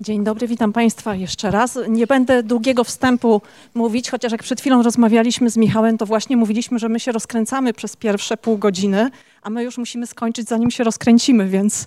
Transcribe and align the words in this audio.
Dzień 0.00 0.24
dobry, 0.24 0.48
witam 0.48 0.72
Państwa 0.72 1.14
jeszcze 1.14 1.50
raz. 1.50 1.78
Nie 1.88 2.06
będę 2.06 2.42
długiego 2.42 2.84
wstępu 2.84 3.42
mówić, 3.74 4.10
chociaż 4.10 4.32
jak 4.32 4.42
przed 4.42 4.60
chwilą 4.60 4.82
rozmawialiśmy 4.82 5.50
z 5.50 5.56
Michałem, 5.56 5.98
to 5.98 6.06
właśnie 6.06 6.36
mówiliśmy, 6.36 6.78
że 6.78 6.88
my 6.88 7.00
się 7.00 7.12
rozkręcamy 7.12 7.72
przez 7.72 7.96
pierwsze 7.96 8.36
pół 8.36 8.58
godziny, 8.58 9.10
a 9.42 9.50
my 9.50 9.64
już 9.64 9.78
musimy 9.78 10.06
skończyć, 10.06 10.48
zanim 10.48 10.70
się 10.70 10.84
rozkręcimy, 10.84 11.48
więc 11.48 11.86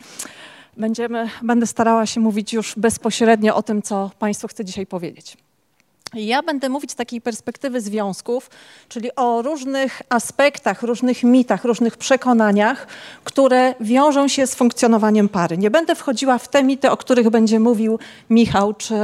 będziemy, 0.78 1.30
będę 1.42 1.68
starała 1.68 2.06
się 2.06 2.20
mówić 2.20 2.54
już 2.54 2.74
bezpośrednio 2.78 3.56
o 3.56 3.64
tym, 3.64 3.82
co 3.82 4.12
Państwu 4.20 4.48
chcę 4.48 4.66
dzisiaj 4.66 4.86
powiedzieć. 4.86 5.38
Ja 6.14 6.44
będę 6.44 6.70
mówić 6.70 6.92
z 6.92 6.96
takiej 6.96 7.22
perspektywy 7.22 7.82
związków, 7.82 8.50
czyli 8.90 9.16
o 9.16 9.42
różnych 9.42 10.02
aspektach, 10.10 10.84
różnych 10.84 11.24
mitach, 11.24 11.66
różnych 11.66 11.98
przekonaniach, 11.98 12.88
które 13.24 13.76
wiążą 13.80 14.28
się 14.28 14.48
z 14.48 14.56
funkcjonowaniem 14.56 15.30
pary. 15.30 15.58
Nie 15.58 15.72
będę 15.72 15.96
wchodziła 15.96 16.38
w 16.38 16.48
te 16.48 16.64
mity, 16.64 16.92
o 16.92 16.98
których 16.98 17.30
będzie 17.30 17.60
mówił 17.60 18.00
Michał 18.30 18.74
czy 18.74 18.96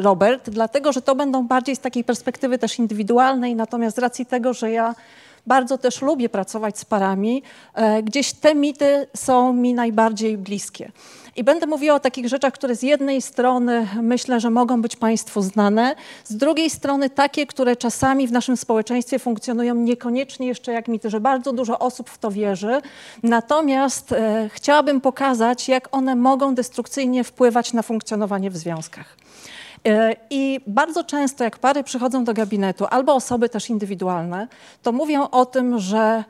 Robert, 0.00 0.50
dlatego 0.50 0.92
że 0.92 1.02
to 1.02 1.14
będą 1.14 1.46
bardziej 1.46 1.76
z 1.76 1.80
takiej 1.80 2.04
perspektywy 2.04 2.58
też 2.58 2.78
indywidualnej, 2.78 3.56
natomiast 3.56 3.96
z 3.96 3.98
racji 3.98 4.26
tego, 4.26 4.52
że 4.52 4.70
ja 4.70 4.94
bardzo 5.46 5.78
też 5.78 6.02
lubię 6.02 6.28
pracować 6.28 6.78
z 6.78 6.84
parami, 6.84 7.42
e, 7.74 8.02
gdzieś 8.02 8.32
te 8.32 8.54
mity 8.54 9.06
są 9.16 9.52
mi 9.52 9.74
najbardziej 9.74 10.38
bliskie. 10.38 10.92
I 11.36 11.44
będę 11.44 11.66
mówiła 11.66 11.94
o 11.94 12.00
takich 12.00 12.28
rzeczach, 12.28 12.52
które 12.52 12.76
z 12.76 12.82
jednej 12.82 13.22
strony 13.22 13.88
myślę, 14.02 14.40
że 14.40 14.50
mogą 14.50 14.82
być 14.82 14.96
Państwu 14.96 15.42
znane, 15.42 15.94
z 16.24 16.36
drugiej 16.36 16.70
strony 16.70 17.10
takie, 17.10 17.46
które 17.46 17.76
czasami 17.76 18.28
w 18.28 18.32
naszym 18.32 18.56
społeczeństwie 18.56 19.18
funkcjonują 19.18 19.74
niekoniecznie 19.74 20.46
jeszcze 20.46 20.72
jak 20.72 20.88
mity, 20.88 21.10
że 21.10 21.20
bardzo 21.20 21.52
dużo 21.52 21.78
osób 21.78 22.10
w 22.10 22.18
to 22.18 22.30
wierzy. 22.30 22.80
Natomiast 23.22 24.12
e, 24.12 24.50
chciałabym 24.52 25.00
pokazać, 25.00 25.68
jak 25.68 25.88
one 25.92 26.16
mogą 26.16 26.54
destrukcyjnie 26.54 27.24
wpływać 27.24 27.72
na 27.72 27.82
funkcjonowanie 27.82 28.50
w 28.50 28.56
związkach. 28.56 29.16
E, 29.86 30.16
I 30.30 30.60
bardzo 30.66 31.04
często, 31.04 31.44
jak 31.44 31.58
pary 31.58 31.82
przychodzą 31.82 32.24
do 32.24 32.34
gabinetu, 32.34 32.86
albo 32.90 33.14
osoby 33.14 33.48
też 33.48 33.70
indywidualne, 33.70 34.48
to 34.82 34.92
mówią 34.92 35.28
o 35.30 35.46
tym, 35.46 35.78
że 35.78 36.24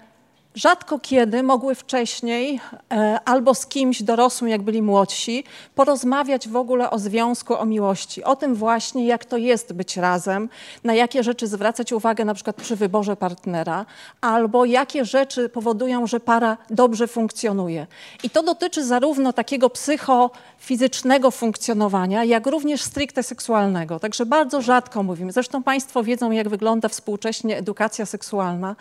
rzadko 0.57 0.99
kiedy 0.99 1.43
mogły 1.43 1.75
wcześniej 1.75 2.61
e, 2.93 3.21
albo 3.25 3.55
z 3.55 3.67
kimś 3.67 4.03
dorosłym, 4.03 4.51
jak 4.51 4.63
byli 4.63 4.83
młodsi, 4.83 5.45
porozmawiać 5.75 6.49
w 6.49 6.57
ogóle 6.57 6.91
o 6.91 6.99
związku, 6.99 7.55
o 7.55 7.65
miłości, 7.65 8.25
o 8.25 8.37
tym 8.37 8.55
właśnie, 8.55 9.07
jak 9.07 9.25
to 9.25 9.37
jest 9.37 9.73
być 9.73 9.97
razem, 9.97 10.49
na 10.85 10.95
jakie 10.95 11.23
rzeczy 11.23 11.47
zwracać 11.47 11.93
uwagę 11.93 12.25
na 12.25 12.35
przykład 12.35 12.57
przy 12.57 12.77
wyborze 12.77 13.17
partnera, 13.17 13.87
albo 14.21 14.65
jakie 14.65 15.05
rzeczy 15.05 15.49
powodują, 15.49 16.07
że 16.07 16.21
para 16.21 16.57
dobrze 16.71 17.07
funkcjonuje. 17.07 17.87
I 18.23 18.31
to 18.31 18.43
dotyczy 18.43 18.85
zarówno 18.85 19.33
takiego 19.33 19.71
psychofizycznego 19.71 21.31
funkcjonowania, 21.31 22.25
jak 22.25 22.47
również 22.47 22.83
stricte 22.83 23.23
seksualnego. 23.23 24.01
Także 24.01 24.27
bardzo 24.27 24.63
rzadko 24.63 25.03
mówimy. 25.03 25.33
Zresztą 25.33 25.63
Państwo 25.63 26.03
wiedzą, 26.03 26.31
jak 26.31 26.49
wygląda 26.49 26.89
współcześnie 26.89 27.57
edukacja 27.59 28.07
seksualna. 28.07 28.77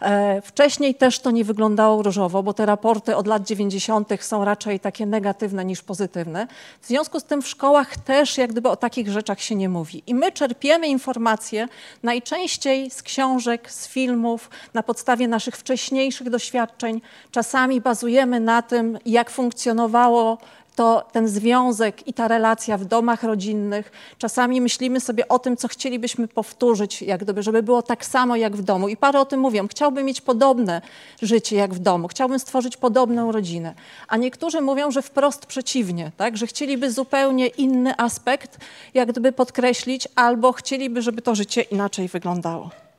E, 0.00 0.42
wcześniej 0.42 0.94
też 0.94 1.18
to 1.18 1.30
nie 1.30 1.44
wyglądało 1.44 2.02
różowo, 2.02 2.42
bo 2.42 2.54
te 2.54 2.66
raporty 2.66 3.16
od 3.16 3.26
lat 3.26 3.42
90. 3.42 4.08
są 4.20 4.44
raczej 4.44 4.80
takie 4.80 5.06
negatywne 5.06 5.64
niż 5.64 5.82
pozytywne. 5.82 6.46
W 6.80 6.86
związku 6.86 7.20
z 7.20 7.24
tym 7.24 7.42
w 7.42 7.48
szkołach 7.48 7.96
też 7.96 8.38
jak 8.38 8.50
gdyby 8.52 8.68
o 8.68 8.76
takich 8.76 9.08
rzeczach 9.10 9.40
się 9.40 9.54
nie 9.54 9.68
mówi. 9.68 10.02
I 10.06 10.14
my 10.14 10.32
czerpiemy 10.32 10.88
informacje 10.88 11.68
najczęściej 12.02 12.90
z 12.90 13.02
książek, 13.02 13.72
z 13.72 13.88
filmów, 13.88 14.50
na 14.74 14.82
podstawie 14.82 15.28
naszych 15.28 15.56
wcześniejszych 15.56 16.30
doświadczeń. 16.30 17.00
Czasami 17.30 17.80
bazujemy 17.80 18.40
na 18.40 18.62
tym, 18.62 18.98
jak 19.06 19.30
funkcjonowało 19.30 20.38
to 20.80 21.04
ten 21.12 21.28
związek 21.28 22.08
i 22.08 22.12
ta 22.12 22.28
relacja 22.28 22.78
w 22.78 22.84
domach 22.84 23.22
rodzinnych. 23.22 23.92
Czasami 24.18 24.60
myślimy 24.60 25.00
sobie 25.00 25.28
o 25.28 25.38
tym, 25.38 25.56
co 25.56 25.68
chcielibyśmy 25.68 26.28
powtórzyć, 26.28 27.02
jak 27.02 27.20
gdyby, 27.20 27.42
żeby 27.42 27.62
było 27.62 27.82
tak 27.82 28.06
samo 28.06 28.36
jak 28.36 28.56
w 28.56 28.62
domu. 28.62 28.88
I 28.88 28.96
pary 28.96 29.18
o 29.18 29.24
tym 29.24 29.40
mówią, 29.40 29.68
chciałbym 29.68 30.06
mieć 30.06 30.20
podobne 30.20 30.82
życie 31.22 31.56
jak 31.56 31.74
w 31.74 31.78
domu, 31.78 32.08
chciałbym 32.08 32.38
stworzyć 32.38 32.76
podobną 32.76 33.32
rodzinę. 33.32 33.74
A 34.08 34.16
niektórzy 34.16 34.60
mówią, 34.60 34.90
że 34.90 35.02
wprost 35.02 35.46
przeciwnie, 35.46 36.12
tak? 36.16 36.36
że 36.36 36.46
chcieliby 36.46 36.90
zupełnie 36.90 37.46
inny 37.46 37.94
aspekt, 37.98 38.58
jak 38.94 39.08
gdyby 39.08 39.32
podkreślić, 39.32 40.08
albo 40.14 40.52
chcieliby, 40.52 41.02
żeby 41.02 41.22
to 41.22 41.34
życie 41.34 41.62
inaczej 41.62 42.08
wyglądało. 42.08 42.89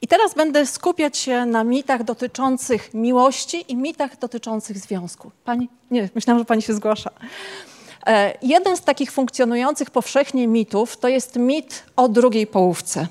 I 0.00 0.08
teraz 0.08 0.34
będę 0.34 0.66
skupiać 0.66 1.16
się 1.16 1.46
na 1.46 1.64
mitach 1.64 2.04
dotyczących 2.04 2.94
miłości 2.94 3.64
i 3.68 3.76
mitach 3.76 4.18
dotyczących 4.18 4.78
związku. 4.78 5.30
Pani? 5.44 5.68
Nie, 5.90 6.08
myślałam, 6.14 6.38
że 6.38 6.44
pani 6.44 6.62
się 6.62 6.74
zgłasza. 6.74 7.10
E, 8.06 8.34
jeden 8.42 8.76
z 8.76 8.80
takich 8.80 9.12
funkcjonujących 9.12 9.90
powszechnie 9.90 10.46
mitów 10.46 10.96
to 10.96 11.08
jest 11.08 11.36
mit 11.36 11.82
o 11.96 12.08
drugiej 12.08 12.46
połówce. 12.46 13.06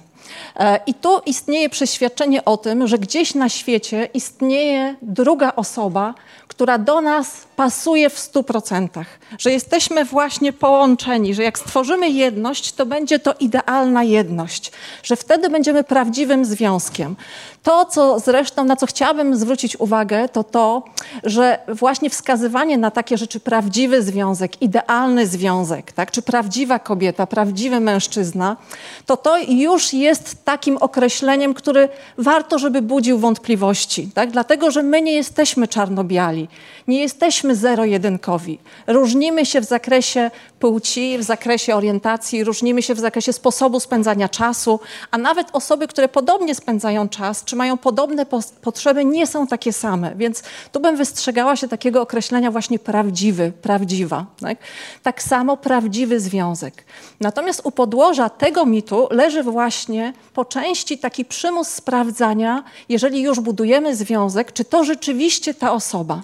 E, 0.56 0.79
I 0.85 0.94
tu 0.94 1.19
istnieje 1.25 1.69
przeświadczenie 1.69 2.45
o 2.45 2.57
tym, 2.57 2.88
że 2.88 2.97
gdzieś 3.00 3.35
na 3.35 3.50
świecie 3.50 4.09
istnieje 4.13 4.95
druga 5.01 5.53
osoba, 5.56 6.13
która 6.47 6.78
do 6.78 7.01
nas 7.01 7.47
pasuje 7.61 8.09
w 8.09 8.19
stu 8.19 8.44
procentach, 8.44 9.07
że 9.38 9.51
jesteśmy 9.51 10.05
właśnie 10.05 10.53
połączeni, 10.53 11.33
że 11.33 11.44
jak 11.44 11.59
stworzymy 11.59 12.09
jedność, 12.09 12.73
to 12.73 12.85
będzie 12.85 13.19
to 13.19 13.33
idealna 13.39 14.03
jedność, 14.03 14.72
że 15.03 15.16
wtedy 15.16 15.49
będziemy 15.49 15.83
prawdziwym 15.83 16.45
związkiem. 16.45 17.16
To, 17.63 17.85
co 17.85 18.19
zresztą, 18.19 18.63
na 18.63 18.75
co 18.75 18.85
chciałabym 18.85 19.35
zwrócić 19.35 19.79
uwagę, 19.79 20.29
to 20.29 20.44
to, 20.44 20.83
że 21.23 21.59
właśnie 21.67 22.09
wskazywanie 22.09 22.77
na 22.77 22.91
takie 22.91 23.17
rzeczy, 23.17 23.39
prawdziwy 23.39 24.01
związek, 24.01 24.61
idealny 24.61 25.28
związek, 25.28 25.91
tak, 25.91 26.11
czy 26.11 26.22
prawdziwa 26.22 26.79
kobieta, 26.79 27.28
prawdziwy 27.28 27.79
mężczyzna, 27.79 28.57
to 29.05 29.17
to 29.17 29.38
już 29.38 29.93
jest 29.93 30.45
takim 30.45 30.78
określeniem, 30.78 31.53
który 31.53 31.89
warto, 32.17 32.59
żeby 32.59 32.81
budził 32.81 33.19
wątpliwości, 33.19 34.09
tak, 34.13 34.31
dlatego, 34.31 34.72
że 34.72 34.83
my 34.83 35.01
nie 35.01 35.13
jesteśmy 35.13 35.67
czarno-biali, 35.67 36.47
nie 36.88 36.99
jesteśmy 36.99 37.50
zero-jedynkowi. 37.56 38.59
Różnimy 38.88 39.45
się 39.45 39.62
w 39.62 39.66
zakresie 39.66 40.31
płci, 40.59 41.17
w 41.17 41.23
zakresie 41.23 41.75
orientacji, 41.75 42.44
różnimy 42.44 42.81
się 42.81 42.94
w 42.95 43.00
zakresie 43.00 43.34
sposobu 43.34 43.79
spędzania 43.79 44.29
czasu, 44.29 44.79
a 45.12 45.17
nawet 45.17 45.47
osoby, 45.53 45.88
które 45.88 46.07
podobnie 46.07 46.56
spędzają 46.56 47.09
czas, 47.09 47.44
czy 47.44 47.56
mają 47.56 47.78
podobne 47.78 48.25
potrzeby, 48.61 49.06
nie 49.06 49.28
są 49.28 49.47
takie 49.47 49.73
same. 49.73 50.16
Więc 50.16 50.44
tu 50.72 50.79
bym 50.79 50.95
wystrzegała 50.95 51.56
się 51.56 51.67
takiego 51.67 52.01
określenia 52.01 52.51
właśnie 52.51 52.79
prawdziwy, 52.79 53.51
prawdziwa. 53.61 54.25
Tak, 54.41 54.57
tak 55.03 55.23
samo 55.23 55.57
prawdziwy 55.57 56.19
związek. 56.19 56.84
Natomiast 57.19 57.61
u 57.63 57.72
podłoża 57.72 58.29
tego 58.29 58.66
mitu 58.66 59.07
leży 59.11 59.44
właśnie 59.44 60.13
po 60.34 60.45
części 60.45 60.97
taki 60.97 61.25
przymus 61.25 61.67
sprawdzania, 61.67 62.63
jeżeli 62.90 63.22
już 63.22 63.40
budujemy 63.40 63.95
związek, 63.95 64.53
czy 64.53 64.66
to 64.66 64.84
rzeczywiście 64.84 65.53
ta 65.53 65.72
osoba. 65.72 66.22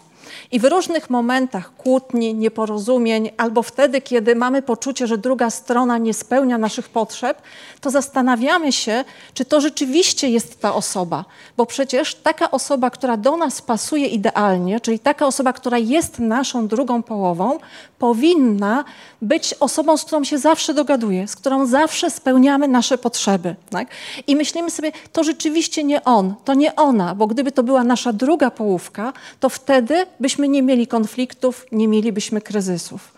I 0.52 0.60
w 0.60 0.66
różnych 0.66 1.10
momentach 1.10 1.76
kłótni, 1.78 2.34
nieporozumień, 2.34 3.30
albo 3.38 3.64
wtedy, 3.64 4.02
kiedy 4.02 4.36
mamy 4.36 4.62
poczucie, 4.62 5.08
że 5.08 5.18
druga 5.18 5.50
strona 5.50 5.98
nie 5.98 6.14
spełnia 6.14 6.58
naszych 6.58 6.90
potrzeb, 6.90 7.42
to 7.82 7.90
zastanawiamy 7.90 8.72
się, 8.72 9.04
czy 9.34 9.46
to 9.46 9.62
rzeczywiście 9.62 10.30
jest 10.30 10.62
ta 10.62 10.76
osoba. 10.76 11.26
Bo 11.58 11.66
przecież 11.66 12.16
taka 12.16 12.52
osoba, 12.52 12.90
która 12.90 13.18
do 13.18 13.38
nas 13.38 13.62
pasuje 13.62 14.08
idealnie, 14.08 14.80
czyli 14.80 15.00
taka 15.00 15.26
osoba, 15.26 15.54
która 15.54 15.78
jest 15.78 16.20
naszą 16.20 16.68
drugą 16.68 17.04
połową, 17.04 17.60
powinna 18.00 18.86
być 19.22 19.54
osobą, 19.60 19.98
z 19.98 20.06
którą 20.06 20.24
się 20.24 20.38
zawsze 20.38 20.74
dogaduje, 20.74 21.28
z 21.28 21.36
którą 21.36 21.66
zawsze 21.66 22.10
spełniamy 22.10 22.68
nasze 22.68 22.98
potrzeby. 22.98 23.56
Tak? 23.70 23.88
I 24.28 24.36
myślimy 24.36 24.72
sobie, 24.72 24.92
to 25.12 25.24
rzeczywiście 25.24 25.84
nie 25.84 26.04
on, 26.04 26.36
to 26.46 26.54
nie 26.54 26.76
ona, 26.76 27.16
bo 27.16 27.28
gdyby 27.28 27.52
to 27.52 27.64
była 27.64 27.84
nasza 27.84 28.14
druga 28.14 28.52
połówka, 28.52 29.14
to 29.40 29.50
wtedy 29.50 30.06
byśmy 30.20 30.37
nie 30.46 30.64
mieli 30.64 30.88
konfliktów, 30.88 31.66
nie 31.72 31.88
mielibyśmy 31.88 32.42
kryzysów. 32.42 33.18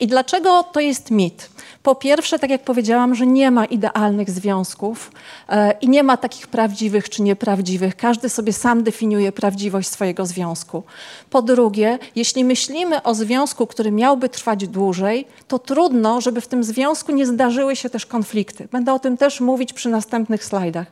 I 0.00 0.06
dlaczego 0.06 0.62
to 0.62 0.80
jest 0.80 1.10
mit? 1.10 1.50
Po 1.82 1.94
pierwsze, 1.94 2.38
tak 2.38 2.50
jak 2.50 2.62
powiedziałam, 2.62 3.14
że 3.14 3.26
nie 3.26 3.50
ma 3.50 3.64
idealnych 3.64 4.30
związków 4.30 5.12
e, 5.48 5.72
i 5.80 5.88
nie 5.88 6.02
ma 6.02 6.16
takich 6.16 6.46
prawdziwych 6.46 7.08
czy 7.08 7.22
nieprawdziwych. 7.22 7.96
Każdy 7.96 8.28
sobie 8.28 8.52
sam 8.52 8.82
definiuje 8.82 9.32
prawdziwość 9.32 9.88
swojego 9.88 10.26
związku. 10.26 10.82
Po 11.30 11.42
drugie, 11.42 11.98
jeśli 12.16 12.44
myślimy 12.44 13.02
o 13.02 13.14
związku, 13.14 13.66
który 13.66 13.90
miałby 13.90 14.28
trwać 14.28 14.68
dłużej, 14.68 15.26
to 15.48 15.58
trudno, 15.58 16.20
żeby 16.20 16.40
w 16.40 16.48
tym 16.48 16.64
związku 16.64 17.12
nie 17.12 17.26
zdarzyły 17.26 17.76
się 17.76 17.90
też 17.90 18.06
konflikty. 18.06 18.68
Będę 18.72 18.92
o 18.92 18.98
tym 18.98 19.16
też 19.16 19.40
mówić 19.40 19.72
przy 19.72 19.88
następnych 19.88 20.44
slajdach. 20.44 20.86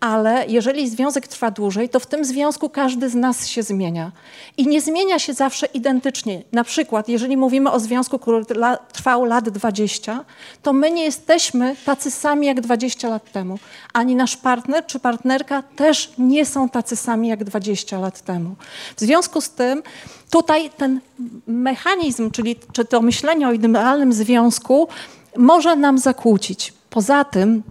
Ale 0.00 0.44
jeżeli 0.48 0.88
związek 0.88 1.28
trwa 1.28 1.50
dłużej, 1.50 1.88
to 1.88 2.00
w 2.00 2.06
tym 2.06 2.24
związku 2.24 2.68
każdy 2.68 3.10
z 3.10 3.14
nas 3.14 3.46
się 3.46 3.62
zmienia. 3.62 4.12
I 4.56 4.66
nie 4.66 4.80
zmienia 4.80 5.18
się 5.18 5.34
zawsze 5.34 5.66
identycznie. 5.66 6.42
Na 6.52 6.64
przykład, 6.64 7.08
jeżeli 7.08 7.36
mówimy 7.36 7.70
o 7.70 7.80
związku, 7.80 8.18
który 8.18 8.44
trwał 8.92 9.24
lat 9.24 9.48
20, 9.48 10.24
to 10.62 10.72
my 10.72 10.90
nie 10.90 11.04
jesteśmy 11.04 11.76
tacy 11.84 12.10
sami 12.10 12.46
jak 12.46 12.60
20 12.60 13.08
lat 13.08 13.32
temu. 13.32 13.58
Ani 13.92 14.14
nasz 14.14 14.36
partner 14.36 14.86
czy 14.86 15.00
partnerka 15.00 15.62
też 15.62 16.12
nie 16.18 16.46
są 16.46 16.68
tacy 16.68 16.96
sami 16.96 17.28
jak 17.28 17.44
20 17.44 17.98
lat 17.98 18.20
temu. 18.20 18.54
W 18.96 19.00
związku 19.00 19.40
z 19.40 19.50
tym, 19.50 19.82
tutaj 20.30 20.70
ten 20.70 21.00
mechanizm, 21.46 22.30
czyli 22.30 22.56
czy 22.72 22.84
to 22.84 23.02
myślenie 23.02 23.48
o 23.48 23.52
idealnym 23.52 24.12
związku, 24.12 24.88
może 25.36 25.76
nam 25.76 25.98
zakłócić. 25.98 26.72
Poza 26.90 27.24
tym, 27.24 27.62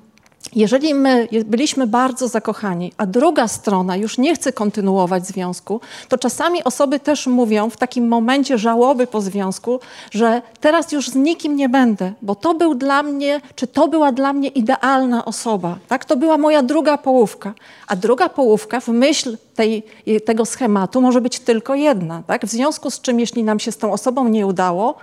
jeżeli 0.55 0.93
my 0.93 1.27
byliśmy 1.45 1.87
bardzo 1.87 2.27
zakochani, 2.27 2.93
a 2.97 3.05
druga 3.05 3.47
strona 3.47 3.95
już 3.95 4.17
nie 4.17 4.35
chce 4.35 4.53
kontynuować 4.53 5.27
związku, 5.27 5.81
to 6.09 6.17
czasami 6.17 6.63
osoby 6.63 6.99
też 6.99 7.27
mówią 7.27 7.69
w 7.69 7.77
takim 7.77 8.07
momencie 8.07 8.57
żałoby 8.57 9.07
po 9.07 9.21
związku, 9.21 9.79
że 10.11 10.41
teraz 10.59 10.91
już 10.91 11.09
z 11.09 11.15
nikim 11.15 11.55
nie 11.55 11.69
będę, 11.69 12.13
bo 12.21 12.35
to 12.35 12.53
był 12.53 12.75
dla 12.75 13.03
mnie, 13.03 13.41
czy 13.55 13.67
to 13.67 13.87
była 13.87 14.11
dla 14.11 14.33
mnie 14.33 14.49
idealna 14.49 15.25
osoba. 15.25 15.77
Tak? 15.87 16.05
To 16.05 16.15
była 16.17 16.37
moja 16.37 16.63
druga 16.63 16.97
połówka. 16.97 17.53
A 17.87 17.95
druga 17.95 18.29
połówka 18.29 18.79
w 18.79 18.87
myśl 18.87 19.37
tej, 19.55 19.83
tego 20.25 20.45
schematu 20.45 21.01
może 21.01 21.21
być 21.21 21.39
tylko 21.39 21.75
jedna. 21.75 22.23
Tak? 22.27 22.45
W 22.45 22.49
związku 22.49 22.91
z 22.91 23.01
czym, 23.01 23.19
jeśli 23.19 23.43
nam 23.43 23.59
się 23.59 23.71
z 23.71 23.77
tą 23.77 23.93
osobą 23.93 24.27
nie 24.27 24.47
udało, 24.47 24.97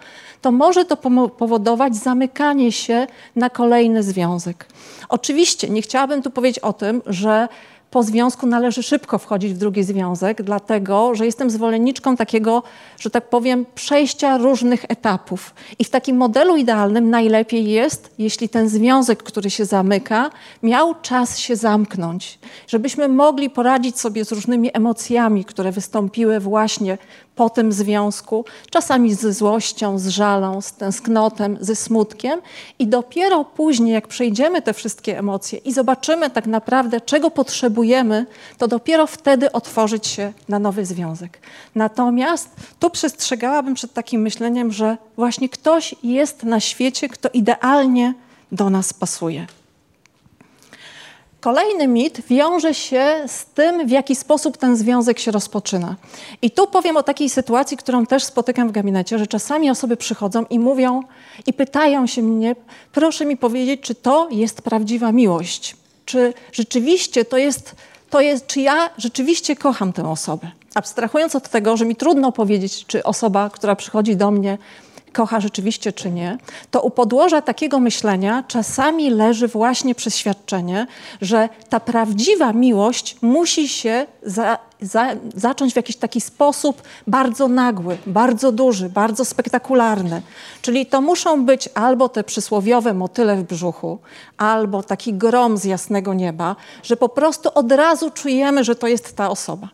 to 0.44 0.52
może 0.52 0.84
to 0.84 0.96
powodować 1.38 1.96
zamykanie 1.96 2.72
się 2.72 3.06
na 3.36 3.50
kolejny 3.50 4.02
związek. 4.02 4.66
Oczywiście 5.08 5.68
nie 5.68 5.82
chciałabym 5.82 6.22
tu 6.22 6.30
powiedzieć 6.30 6.58
o 6.58 6.72
tym, 6.72 7.02
że 7.06 7.48
po 7.90 8.02
związku 8.02 8.46
należy 8.46 8.82
szybko 8.82 9.18
wchodzić 9.18 9.54
w 9.54 9.58
drugi 9.58 9.84
związek, 9.84 10.42
dlatego 10.42 11.14
że 11.14 11.26
jestem 11.26 11.50
zwolenniczką 11.50 12.16
takiego, 12.16 12.62
że 12.98 13.10
tak 13.10 13.28
powiem, 13.28 13.66
przejścia 13.74 14.38
różnych 14.38 14.84
etapów. 14.88 15.54
I 15.78 15.84
w 15.84 15.90
takim 15.90 16.16
modelu 16.16 16.56
idealnym 16.56 17.10
najlepiej 17.10 17.70
jest, 17.70 18.14
jeśli 18.18 18.48
ten 18.48 18.68
związek, 18.68 19.22
który 19.22 19.50
się 19.50 19.64
zamyka, 19.64 20.30
miał 20.62 20.94
czas 21.02 21.38
się 21.38 21.56
zamknąć, 21.56 22.38
żebyśmy 22.68 23.08
mogli 23.08 23.50
poradzić 23.50 24.00
sobie 24.00 24.24
z 24.24 24.32
różnymi 24.32 24.70
emocjami, 24.72 25.44
które 25.44 25.72
wystąpiły 25.72 26.40
właśnie 26.40 26.98
po 27.34 27.50
tym 27.50 27.72
związku, 27.72 28.44
czasami 28.70 29.14
ze 29.14 29.32
złością, 29.32 29.98
z 29.98 30.08
żalą, 30.08 30.60
z 30.60 30.72
tęsknotem, 30.72 31.58
ze 31.60 31.76
smutkiem 31.76 32.40
i 32.78 32.86
dopiero 32.86 33.44
później, 33.44 33.92
jak 33.92 34.08
przejdziemy 34.08 34.62
te 34.62 34.72
wszystkie 34.72 35.18
emocje 35.18 35.58
i 35.58 35.72
zobaczymy 35.72 36.30
tak 36.30 36.46
naprawdę, 36.46 37.00
czego 37.00 37.30
potrzebujemy, 37.30 38.26
to 38.58 38.68
dopiero 38.68 39.06
wtedy 39.06 39.52
otworzyć 39.52 40.06
się 40.06 40.32
na 40.48 40.58
nowy 40.58 40.86
związek. 40.86 41.38
Natomiast 41.74 42.50
tu 42.80 42.90
przestrzegałabym 42.90 43.74
przed 43.74 43.92
takim 43.92 44.22
myśleniem, 44.22 44.72
że 44.72 44.96
właśnie 45.16 45.48
ktoś 45.48 45.94
jest 46.02 46.42
na 46.42 46.60
świecie, 46.60 47.08
kto 47.08 47.28
idealnie 47.28 48.14
do 48.52 48.70
nas 48.70 48.92
pasuje. 48.92 49.46
Kolejny 51.44 51.88
mit 51.88 52.26
wiąże 52.26 52.74
się 52.74 53.24
z 53.26 53.46
tym, 53.46 53.86
w 53.86 53.90
jaki 53.90 54.14
sposób 54.14 54.56
ten 54.56 54.76
związek 54.76 55.18
się 55.18 55.30
rozpoczyna. 55.30 55.96
I 56.42 56.50
tu 56.50 56.66
powiem 56.66 56.96
o 56.96 57.02
takiej 57.02 57.30
sytuacji, 57.30 57.76
którą 57.76 58.06
też 58.06 58.24
spotykam 58.24 58.68
w 58.68 58.72
gabinecie, 58.72 59.18
że 59.18 59.26
czasami 59.26 59.70
osoby 59.70 59.96
przychodzą 59.96 60.44
i 60.50 60.58
mówią 60.58 61.02
i 61.46 61.52
pytają 61.52 62.06
się 62.06 62.22
mnie, 62.22 62.56
proszę 62.92 63.26
mi 63.26 63.36
powiedzieć, 63.36 63.80
czy 63.80 63.94
to 63.94 64.28
jest 64.30 64.62
prawdziwa 64.62 65.12
miłość? 65.12 65.76
Czy 66.04 66.34
rzeczywiście 66.52 67.24
to 67.24 67.36
jest, 67.36 67.74
to 68.10 68.20
jest 68.20 68.46
czy 68.46 68.60
ja 68.60 68.90
rzeczywiście 68.98 69.56
kocham 69.56 69.92
tę 69.92 70.10
osobę? 70.10 70.50
Abstrahując 70.74 71.36
od 71.36 71.48
tego, 71.48 71.76
że 71.76 71.84
mi 71.84 71.96
trudno 71.96 72.32
powiedzieć, 72.32 72.86
czy 72.86 73.02
osoba, 73.02 73.50
która 73.50 73.76
przychodzi 73.76 74.16
do 74.16 74.30
mnie, 74.30 74.58
kocha 75.14 75.40
rzeczywiście 75.40 75.92
czy 75.92 76.10
nie, 76.10 76.38
to 76.70 76.82
u 76.82 76.90
podłoża 76.90 77.42
takiego 77.42 77.80
myślenia 77.80 78.44
czasami 78.48 79.10
leży 79.10 79.48
właśnie 79.48 79.94
przeświadczenie, 79.94 80.86
że 81.20 81.48
ta 81.68 81.80
prawdziwa 81.80 82.52
miłość 82.52 83.16
musi 83.22 83.68
się 83.68 84.06
za, 84.22 84.58
za, 84.80 85.06
zacząć 85.34 85.72
w 85.72 85.76
jakiś 85.76 85.96
taki 85.96 86.20
sposób 86.20 86.82
bardzo 87.06 87.48
nagły, 87.48 87.96
bardzo 88.06 88.52
duży, 88.52 88.88
bardzo 88.88 89.24
spektakularny. 89.24 90.22
Czyli 90.62 90.86
to 90.86 91.00
muszą 91.00 91.44
być 91.44 91.68
albo 91.74 92.08
te 92.08 92.24
przysłowiowe 92.24 92.94
motyle 92.94 93.36
w 93.36 93.42
brzuchu, 93.42 93.98
albo 94.38 94.82
taki 94.82 95.14
grom 95.14 95.58
z 95.58 95.64
jasnego 95.64 96.14
nieba, 96.14 96.56
że 96.82 96.96
po 96.96 97.08
prostu 97.08 97.50
od 97.54 97.72
razu 97.72 98.10
czujemy, 98.10 98.64
że 98.64 98.74
to 98.74 98.86
jest 98.86 99.16
ta 99.16 99.30
osoba. 99.30 99.68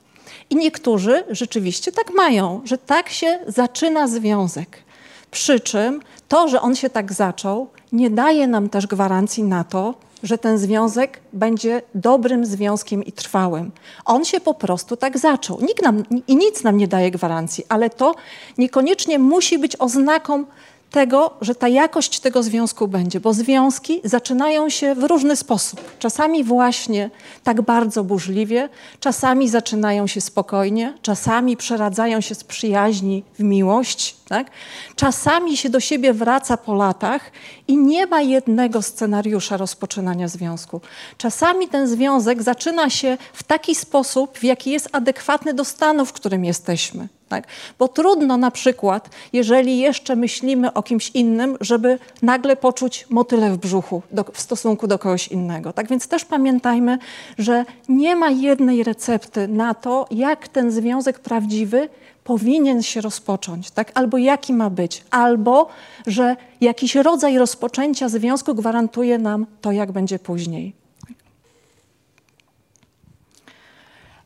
I 0.50 0.56
niektórzy 0.56 1.24
rzeczywiście 1.30 1.92
tak 1.92 2.14
mają, 2.14 2.60
że 2.64 2.78
tak 2.78 3.08
się 3.08 3.38
zaczyna 3.46 4.08
związek. 4.08 4.89
Przy 5.30 5.60
czym 5.60 6.02
to, 6.28 6.48
że 6.48 6.60
on 6.60 6.74
się 6.74 6.90
tak 6.90 7.12
zaczął, 7.12 7.68
nie 7.92 8.10
daje 8.10 8.46
nam 8.46 8.68
też 8.68 8.86
gwarancji 8.86 9.42
na 9.42 9.64
to, 9.64 9.94
że 10.22 10.38
ten 10.38 10.58
związek 10.58 11.20
będzie 11.32 11.82
dobrym 11.94 12.46
związkiem 12.46 13.04
i 13.04 13.12
trwałym. 13.12 13.70
On 14.04 14.24
się 14.24 14.40
po 14.40 14.54
prostu 14.54 14.96
tak 14.96 15.18
zaczął. 15.18 15.60
Nikt 15.60 15.82
nam, 15.82 16.02
I 16.28 16.36
nic 16.36 16.64
nam 16.64 16.76
nie 16.76 16.88
daje 16.88 17.10
gwarancji, 17.10 17.64
ale 17.68 17.90
to 17.90 18.14
niekoniecznie 18.58 19.18
musi 19.18 19.58
być 19.58 19.76
oznaką 19.78 20.44
tego, 20.90 21.34
że 21.40 21.54
ta 21.54 21.68
jakość 21.68 22.20
tego 22.20 22.42
związku 22.42 22.88
będzie, 22.88 23.20
bo 23.20 23.34
związki 23.34 24.00
zaczynają 24.04 24.70
się 24.70 24.94
w 24.94 25.04
różny 25.04 25.36
sposób. 25.36 25.80
Czasami 25.98 26.44
właśnie 26.44 27.10
tak 27.44 27.62
bardzo 27.62 28.04
burzliwie, 28.04 28.68
czasami 29.00 29.48
zaczynają 29.48 30.06
się 30.06 30.20
spokojnie, 30.20 30.94
czasami 31.02 31.56
przeradzają 31.56 32.20
się 32.20 32.34
z 32.34 32.44
przyjaźni 32.44 33.24
w 33.38 33.42
miłość, 33.42 34.16
tak? 34.28 34.50
czasami 34.96 35.56
się 35.56 35.70
do 35.70 35.80
siebie 35.80 36.12
wraca 36.12 36.56
po 36.56 36.74
latach 36.74 37.30
i 37.68 37.76
nie 37.76 38.06
ma 38.06 38.20
jednego 38.20 38.82
scenariusza 38.82 39.56
rozpoczynania 39.56 40.28
związku. 40.28 40.80
Czasami 41.16 41.68
ten 41.68 41.88
związek 41.88 42.42
zaczyna 42.42 42.90
się 42.90 43.18
w 43.32 43.42
taki 43.42 43.74
sposób, 43.74 44.38
w 44.38 44.44
jaki 44.44 44.70
jest 44.70 44.88
adekwatny 44.92 45.54
do 45.54 45.64
stanu, 45.64 46.06
w 46.06 46.12
którym 46.12 46.44
jesteśmy. 46.44 47.08
Tak? 47.30 47.46
Bo 47.78 47.88
trudno 47.88 48.36
na 48.36 48.50
przykład, 48.50 49.08
jeżeli 49.32 49.78
jeszcze 49.78 50.16
myślimy 50.16 50.72
o 50.72 50.82
kimś 50.82 51.10
innym, 51.10 51.56
żeby 51.60 51.98
nagle 52.22 52.56
poczuć 52.56 53.06
motyle 53.10 53.52
w 53.52 53.56
brzuchu 53.56 54.02
do, 54.10 54.24
w 54.32 54.40
stosunku 54.40 54.86
do 54.86 54.98
kogoś 54.98 55.28
innego. 55.28 55.72
Tak 55.72 55.88
więc 55.88 56.08
też 56.08 56.24
pamiętajmy, 56.24 56.98
że 57.38 57.64
nie 57.88 58.16
ma 58.16 58.30
jednej 58.30 58.82
recepty 58.82 59.48
na 59.48 59.74
to, 59.74 60.06
jak 60.10 60.48
ten 60.48 60.70
związek 60.70 61.18
prawdziwy 61.18 61.88
powinien 62.24 62.82
się 62.82 63.00
rozpocząć, 63.00 63.70
tak? 63.70 63.92
albo 63.94 64.18
jaki 64.18 64.52
ma 64.52 64.70
być, 64.70 65.04
albo 65.10 65.68
że 66.06 66.36
jakiś 66.60 66.94
rodzaj 66.94 67.38
rozpoczęcia 67.38 68.08
związku 68.08 68.54
gwarantuje 68.54 69.18
nam 69.18 69.46
to, 69.60 69.72
jak 69.72 69.92
będzie 69.92 70.18
później. 70.18 70.74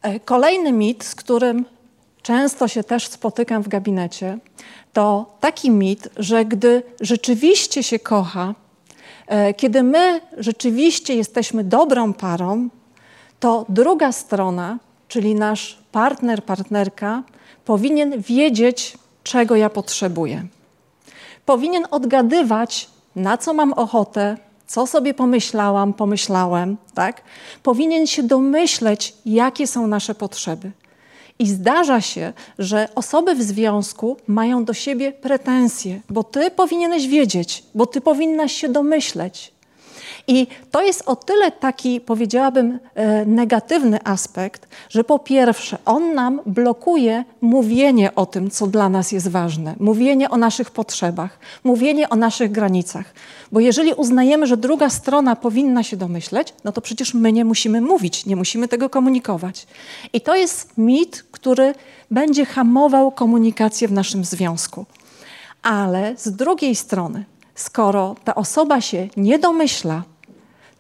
E, 0.03 0.21
kolejny 0.21 0.73
mit, 0.73 1.05
z 1.05 1.15
którym 1.15 1.65
często 2.25 2.69
się 2.69 2.85
też 2.85 3.09
spotykam 3.09 3.63
w 3.63 3.69
gabinecie, 3.69 4.39
to 4.93 5.37
taki 5.41 5.71
mit, 5.71 6.09
że 6.17 6.45
gdy 6.45 6.83
rzeczywiście 7.01 7.83
się 7.83 7.99
kocha, 7.99 8.55
e, 9.27 9.55
kiedy 9.55 9.83
my 9.83 10.21
rzeczywiście 10.39 11.15
jesteśmy 11.15 11.65
dobrą 11.65 12.13
parą, 12.13 12.69
to 13.41 13.67
druga 13.69 14.13
strona, 14.13 14.79
czyli 15.09 15.35
nasz 15.35 15.79
partner, 15.93 16.45
partnerka, 16.45 17.23
powinien 17.65 18.21
wiedzieć, 18.21 18.99
czego 19.23 19.57
ja 19.57 19.71
potrzebuję. 19.71 20.47
Powinien 21.47 21.87
odgadywać, 21.91 22.89
na 23.17 23.39
co 23.39 23.55
mam 23.55 23.73
ochotę, 23.73 24.37
co 24.67 24.87
sobie 24.87 25.15
pomyślałam, 25.15 25.93
pomyślałem, 25.93 26.77
tak? 26.95 27.23
Powinien 27.63 28.07
się 28.07 28.23
domyśleć, 28.23 29.15
jakie 29.27 29.67
są 29.67 29.87
nasze 29.87 30.15
potrzeby. 30.15 30.73
I 31.39 31.47
zdarza 31.47 32.01
się, 32.01 32.33
że 32.59 32.89
osoby 32.95 33.35
w 33.35 33.43
związku 33.43 34.17
mają 34.27 34.65
do 34.65 34.75
siebie 34.75 35.13
pretensje, 35.13 36.01
bo 36.11 36.25
ty 36.25 36.51
powinieneś 36.51 37.07
wiedzieć, 37.07 37.65
bo 37.75 37.87
ty 37.87 38.01
powinnaś 38.01 38.53
się 38.53 38.69
domyśleć. 38.69 39.54
I 40.29 40.47
to 40.71 40.83
jest 40.83 41.03
o 41.07 41.17
tyle 41.17 41.53
taki, 41.53 42.01
powiedziałabym, 42.01 42.79
e, 42.95 43.27
negatywny 43.27 43.99
aspekt, 44.05 44.69
że 44.89 45.05
po 45.05 45.19
pierwsze, 45.19 45.79
on 45.85 46.15
nam 46.15 46.41
blokuje 46.47 47.25
mówienie 47.41 48.15
o 48.15 48.27
tym, 48.27 48.51
co 48.51 48.67
dla 48.67 48.89
nas 48.89 49.13
jest 49.13 49.29
ważne, 49.29 49.75
mówienie 49.81 50.31
o 50.31 50.37
naszych 50.37 50.71
potrzebach, 50.71 51.39
mówienie 51.65 52.09
o 52.09 52.17
naszych 52.17 52.53
granicach. 52.53 53.15
Bo 53.53 53.61
jeżeli 53.61 53.93
uznajemy, 53.93 54.47
że 54.47 54.57
druga 54.57 54.91
strona 54.91 55.37
powinna 55.37 55.83
się 55.83 55.97
domyśleć, 55.97 56.55
no 56.65 56.73
to 56.73 56.81
przecież 56.81 57.15
my 57.15 57.33
nie 57.33 57.45
musimy 57.45 57.81
mówić, 57.81 58.27
nie 58.27 58.37
musimy 58.37 58.69
tego 58.69 58.91
komunikować. 58.91 59.67
I 60.13 60.21
to 60.21 60.37
jest 60.37 60.79
mit, 60.79 61.25
który 61.31 61.75
będzie 62.11 62.45
hamował 62.45 63.11
komunikację 63.11 63.89
w 63.89 63.93
naszym 63.93 64.25
związku. 64.25 64.87
Ale 65.63 66.15
z 66.17 66.37
drugiej 66.37 66.75
strony, 66.75 67.25
skoro 67.55 68.17
ta 68.25 68.35
osoba 68.35 68.81
się 68.81 69.09
nie 69.17 69.39
domyśla, 69.39 70.03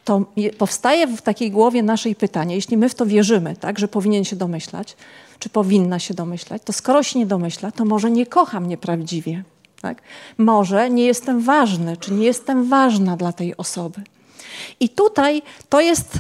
to 0.04 0.25
powstaje 0.58 1.06
w 1.06 1.23
takiej 1.23 1.50
głowie 1.50 1.82
naszej 1.82 2.14
pytanie, 2.14 2.54
jeśli 2.54 2.76
my 2.76 2.88
w 2.88 2.94
to 2.94 3.06
wierzymy, 3.06 3.56
tak, 3.56 3.78
że 3.78 3.88
powinien 3.88 4.25
się 4.25 4.37
domyślać, 4.37 4.96
czy 5.38 5.49
powinna 5.49 5.99
się 5.99 6.14
domyślać, 6.14 6.62
to 6.64 6.73
skoro 6.73 7.02
się 7.02 7.18
nie 7.18 7.26
domyśla, 7.26 7.70
to 7.70 7.84
może 7.84 8.11
nie 8.11 8.26
kocha 8.26 8.61
mnie 8.61 8.76
prawdziwie. 8.76 9.42
Tak? 9.80 10.02
Może 10.38 10.90
nie 10.90 11.04
jestem 11.04 11.40
ważny, 11.40 11.96
czy 11.96 12.12
nie 12.12 12.26
jestem 12.26 12.68
ważna 12.68 13.16
dla 13.16 13.32
tej 13.32 13.56
osoby. 13.56 14.02
I 14.80 14.88
tutaj 14.88 15.42
to 15.68 15.80
jest 15.80 16.18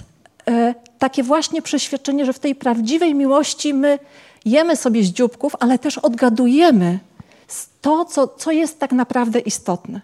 e, 0.48 0.74
takie 0.98 1.22
właśnie 1.22 1.62
przeświadczenie, 1.62 2.24
że 2.24 2.32
w 2.32 2.38
tej 2.38 2.54
prawdziwej 2.54 3.14
miłości 3.14 3.74
my 3.74 3.98
jemy 4.44 4.76
sobie 4.76 5.04
z 5.04 5.06
dzióbków, 5.06 5.56
ale 5.60 5.78
też 5.78 5.98
odgadujemy 5.98 6.98
to, 7.80 8.04
co, 8.04 8.28
co 8.28 8.50
jest 8.50 8.78
tak 8.78 8.92
naprawdę 8.92 9.38
istotne. 9.38 10.00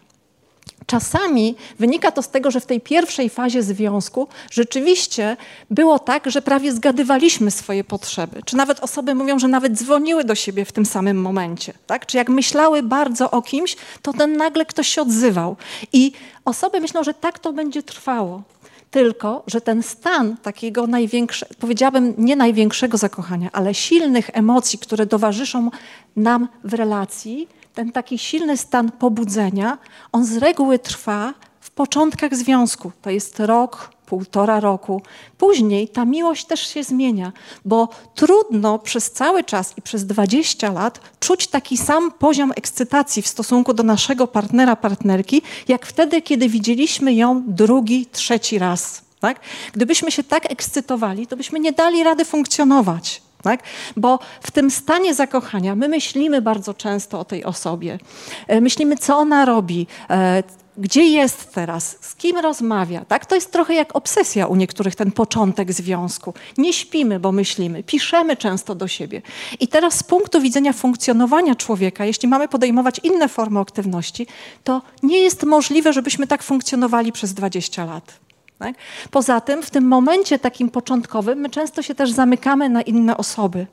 Czasami 0.91 1.55
wynika 1.79 2.13
to 2.13 2.23
z 2.23 2.29
tego, 2.29 2.51
że 2.51 2.61
w 2.61 2.67
tej 2.67 2.81
pierwszej 2.81 3.31
fazie 3.31 3.63
związku 3.63 4.29
rzeczywiście 4.51 5.37
było 5.71 5.99
tak, 5.99 6.31
że 6.31 6.43
prawie 6.43 6.73
zgadywaliśmy 6.73 7.51
swoje 7.51 7.85
potrzeby. 7.85 8.43
Czy 8.45 8.57
nawet 8.57 8.81
osoby 8.81 9.15
mówią, 9.15 9.39
że 9.39 9.49
nawet 9.49 9.73
dzwoniły 9.73 10.25
do 10.25 10.35
siebie 10.35 10.65
w 10.65 10.73
tym 10.73 10.87
samym 10.87 11.21
momencie. 11.21 11.73
Tak? 11.87 12.07
Czy 12.07 12.17
jak 12.17 12.29
myślały 12.29 12.83
bardzo 12.83 13.31
o 13.31 13.43
kimś, 13.43 13.77
to 14.03 14.13
ten 14.13 14.37
nagle 14.37 14.67
ktoś 14.67 14.89
się 14.89 15.03
odzywał. 15.03 15.57
I 15.93 16.13
osoby 16.45 16.81
myślą, 16.81 17.05
że 17.05 17.15
tak 17.15 17.39
to 17.39 17.53
będzie 17.53 17.83
trwało. 17.83 18.43
Tylko, 18.91 19.43
że 19.47 19.61
ten 19.61 19.83
stan 19.83 20.37
takiego 20.37 20.87
największego, 20.87 21.55
powiedziałabym 21.59 22.15
nie 22.19 22.37
największego 22.37 22.99
zakochania, 22.99 23.49
ale 23.53 23.75
silnych 23.75 24.31
emocji, 24.33 24.79
które 24.79 25.07
towarzyszą 25.07 25.71
nam 26.17 26.49
w 26.65 26.75
relacji, 26.75 27.49
ten 27.75 27.93
taki 27.93 28.19
silny 28.19 28.57
stan 28.57 28.91
pobudzenia, 28.91 29.79
on 30.13 30.25
z 30.25 30.37
reguły 30.37 30.79
trwa 30.79 31.35
w 31.61 31.71
początkach 31.71 32.37
związku. 32.37 32.93
To 33.03 33.11
jest 33.11 33.41
rok, 33.41 33.91
półtora 34.11 34.61
roku. 34.61 35.03
Później 35.39 35.89
ta 35.89 36.05
miłość 36.05 36.45
też 36.45 36.61
się 36.69 36.85
zmienia, 36.85 37.33
bo 37.65 37.89
trudno 38.15 38.79
przez 38.79 39.11
cały 39.11 39.45
czas 39.45 39.75
i 39.79 39.83
przez 39.83 40.07
20 40.07 40.73
lat 40.73 41.01
czuć 41.21 41.47
taki 41.47 41.77
sam 41.77 42.13
poziom 42.13 42.53
ekscytacji 42.57 43.23
w 43.23 43.29
stosunku 43.29 43.75
do 43.75 43.83
naszego 43.83 44.27
partnera, 44.27 44.77
partnerki, 44.77 45.43
jak 45.69 45.87
wtedy, 45.87 46.23
kiedy 46.23 46.49
widzieliśmy 46.49 47.15
ją 47.15 47.43
drugi, 47.47 48.07
trzeci 48.07 48.59
raz. 48.59 49.03
Tak? 49.21 49.41
Gdybyśmy 49.73 50.11
się 50.11 50.25
tak 50.25 50.53
ekscytowali, 50.53 51.27
to 51.27 51.37
byśmy 51.37 51.61
nie 51.61 51.73
dali 51.73 52.05
rady 52.05 52.25
funkcjonować. 52.25 53.23
Tak? 53.43 53.63
Bo 53.97 54.19
w 54.43 54.51
tym 54.51 54.71
stanie 54.71 55.15
zakochania 55.15 55.75
my 55.75 55.89
myślimy 55.89 56.43
bardzo 56.43 56.75
często 56.75 57.21
o 57.21 57.25
tej 57.25 57.45
osobie. 57.45 57.99
E, 58.47 58.61
myślimy, 58.61 58.97
co 58.97 59.17
ona 59.17 59.45
robi, 59.45 59.87
e, 60.11 60.43
gdzie 60.79 61.05
jest 61.05 61.55
teraz, 61.55 61.97
z 62.01 62.15
kim 62.15 62.39
rozmawia. 62.39 63.05
Tak? 63.05 63.27
To 63.27 63.35
jest 63.35 63.53
trochę 63.53 63.75
jak 63.75 63.97
obsesja 63.97 64.47
u 64.47 64.57
niektórych, 64.57 64.97
ten 64.97 65.13
początek 65.13 65.73
związku. 65.73 66.35
Nie 66.59 66.73
śpimy, 66.73 67.21
bo 67.21 67.33
myślimy, 67.33 67.83
piszemy 67.83 68.37
często 68.37 68.75
do 68.75 68.89
siebie. 68.89 69.23
I 69.61 69.69
teraz 69.69 69.95
z 69.95 70.03
punktu 70.03 70.41
widzenia 70.41 70.73
funkcjonowania 70.73 71.55
człowieka, 71.55 72.05
jeśli 72.05 72.29
mamy 72.29 72.49
podejmować 72.49 73.01
inne 73.03 73.29
formy 73.29 73.61
aktywności, 73.61 74.27
to 74.65 74.83
nie 75.03 75.19
jest 75.21 75.43
możliwe, 75.43 75.93
żebyśmy 75.93 76.27
tak 76.27 76.43
funkcjonowali 76.43 77.13
przez 77.13 77.35
20 77.35 77.85
lat. 77.85 78.30
Tak? 78.61 78.75
Poza 79.11 79.41
tym, 79.41 79.63
w 79.63 79.71
tym 79.71 79.85
momencie 79.85 80.39
takim 80.39 80.71
początkowym, 80.71 81.39
my 81.39 81.51
często 81.51 81.83
się 81.83 81.95
też 81.95 82.11
zamykamy 82.11 82.69
na 82.69 82.83
inne 82.83 83.17
osoby. 83.17 83.67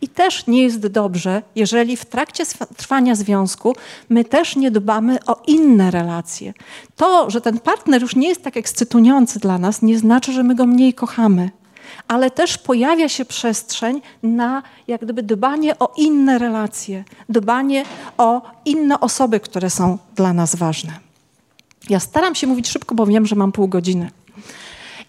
I 0.00 0.08
też 0.08 0.46
nie 0.46 0.62
jest 0.62 0.86
dobrze, 0.86 1.42
jeżeli 1.56 1.96
w 1.96 2.04
trakcie 2.04 2.44
trwania 2.76 3.14
związku 3.14 3.76
my 4.08 4.24
też 4.24 4.56
nie 4.56 4.70
dbamy 4.70 5.18
o 5.26 5.42
inne 5.46 5.90
relacje. 5.90 6.54
To, 6.96 7.30
że 7.30 7.40
ten 7.40 7.58
partner 7.58 8.02
już 8.02 8.16
nie 8.16 8.28
jest 8.28 8.42
tak 8.42 8.56
ekscytujący 8.56 9.38
dla 9.38 9.58
nas, 9.58 9.82
nie 9.82 9.98
znaczy, 9.98 10.32
że 10.32 10.42
my 10.42 10.54
go 10.54 10.66
mniej 10.66 10.94
kochamy. 10.94 11.50
Ale 12.08 12.30
też 12.30 12.58
pojawia 12.58 13.08
się 13.08 13.24
przestrzeń 13.24 14.02
na 14.22 14.62
jak 14.88 15.00
gdyby 15.00 15.22
dbanie 15.22 15.78
o 15.78 15.92
inne 15.96 16.38
relacje, 16.38 17.04
dbanie 17.28 17.84
o 18.18 18.42
inne 18.64 19.00
osoby, 19.00 19.40
które 19.40 19.70
są 19.70 19.98
dla 20.16 20.32
nas 20.32 20.56
ważne. 20.56 20.92
Ja 21.88 22.00
staram 22.00 22.34
się 22.34 22.46
mówić 22.46 22.68
szybko, 22.68 22.94
bo 22.94 23.06
wiem, 23.06 23.26
że 23.26 23.36
mam 23.36 23.52
pół 23.52 23.68
godziny. 23.68 24.10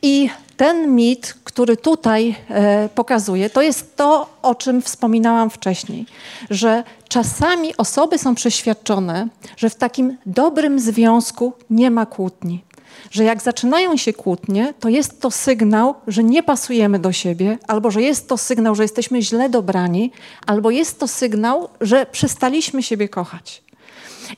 I 0.05 0.29
ten 0.57 0.95
mit, 0.95 1.35
który 1.43 1.77
tutaj 1.77 2.35
e, 2.49 2.89
pokazuję, 2.95 3.49
to 3.49 3.61
jest 3.61 3.95
to, 3.95 4.29
o 4.41 4.55
czym 4.55 4.81
wspominałam 4.81 5.49
wcześniej, 5.49 6.05
że 6.49 6.83
czasami 7.07 7.77
osoby 7.77 8.17
są 8.17 8.35
przeświadczone, 8.35 9.27
że 9.57 9.69
w 9.69 9.75
takim 9.75 10.17
dobrym 10.25 10.79
związku 10.79 11.53
nie 11.69 11.91
ma 11.91 12.05
kłótni. 12.05 12.63
Że 13.11 13.23
jak 13.23 13.41
zaczynają 13.41 13.97
się 13.97 14.13
kłótnie, 14.13 14.73
to 14.79 14.89
jest 14.89 15.21
to 15.21 15.31
sygnał, 15.31 15.95
że 16.07 16.23
nie 16.23 16.43
pasujemy 16.43 16.99
do 16.99 17.11
siebie, 17.11 17.57
albo 17.67 17.91
że 17.91 18.01
jest 18.01 18.27
to 18.27 18.37
sygnał, 18.37 18.75
że 18.75 18.83
jesteśmy 18.83 19.21
źle 19.21 19.49
dobrani, 19.49 20.11
albo 20.47 20.71
jest 20.71 20.99
to 20.99 21.07
sygnał, 21.07 21.69
że 21.81 22.05
przestaliśmy 22.05 22.83
siebie 22.83 23.09
kochać. 23.09 23.63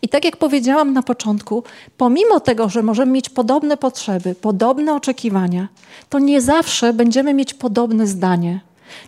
I 0.01 0.10
tak 0.10 0.25
jak 0.25 0.38
powiedziałam 0.38 0.94
na 0.94 1.04
początku, 1.04 1.63
pomimo 1.98 2.39
tego, 2.39 2.70
że 2.70 2.84
możemy 2.84 3.12
mieć 3.12 3.30
podobne 3.30 3.77
potrzeby, 3.77 4.36
podobne 4.36 4.96
oczekiwania, 4.96 5.68
to 6.10 6.20
nie 6.20 6.42
zawsze 6.42 6.94
będziemy 6.94 7.34
mieć 7.34 7.54
podobne 7.54 8.08
zdanie. 8.08 8.60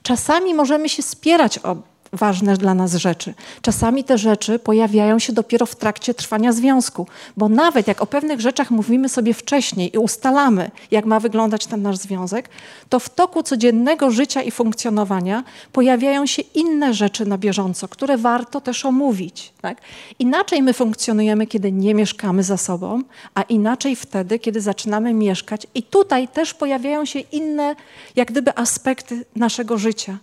Czasami 0.03 0.53
możemy 0.53 0.89
się 0.89 1.03
spierać 1.03 1.59
o 1.59 1.75
ważne 2.13 2.57
dla 2.57 2.73
nas 2.73 2.93
rzeczy. 2.95 3.33
Czasami 3.61 4.03
te 4.03 4.17
rzeczy 4.17 4.59
pojawiają 4.59 5.19
się 5.19 5.33
dopiero 5.33 5.65
w 5.65 5.75
trakcie 5.75 6.13
trwania 6.13 6.53
związku, 6.53 7.07
bo 7.37 7.49
nawet 7.49 7.87
jak 7.87 8.01
o 8.01 8.05
pewnych 8.05 8.41
rzeczach 8.41 8.71
mówimy 8.71 9.09
sobie 9.09 9.33
wcześniej 9.33 9.95
i 9.95 9.97
ustalamy, 9.97 10.71
jak 10.91 11.05
ma 11.05 11.19
wyglądać 11.19 11.65
ten 11.65 11.81
nasz 11.81 11.97
związek, 11.97 12.49
to 12.89 12.99
w 12.99 13.09
toku 13.09 13.43
codziennego 13.43 14.11
życia 14.11 14.41
i 14.41 14.51
funkcjonowania 14.51 15.43
pojawiają 15.71 16.25
się 16.25 16.41
inne 16.41 16.93
rzeczy 16.93 17.25
na 17.25 17.37
bieżąco, 17.37 17.87
które 17.87 18.17
warto 18.17 18.61
też 18.61 18.85
omówić. 18.85 19.53
Tak? 19.61 19.81
Inaczej 20.19 20.63
my 20.63 20.73
funkcjonujemy, 20.73 21.47
kiedy 21.47 21.71
nie 21.71 21.93
mieszkamy 21.93 22.43
za 22.43 22.57
sobą, 22.57 23.01
a 23.35 23.41
inaczej 23.41 23.95
wtedy, 23.95 24.39
kiedy 24.39 24.61
zaczynamy 24.61 25.13
mieszkać 25.13 25.67
i 25.75 25.83
tutaj 25.83 26.27
też 26.27 26.53
pojawiają 26.53 27.05
się 27.05 27.19
inne, 27.19 27.75
jak 28.15 28.31
gdyby, 28.31 28.55
aspekty 28.55 29.25
naszego 29.35 29.77
życia. 29.77 30.17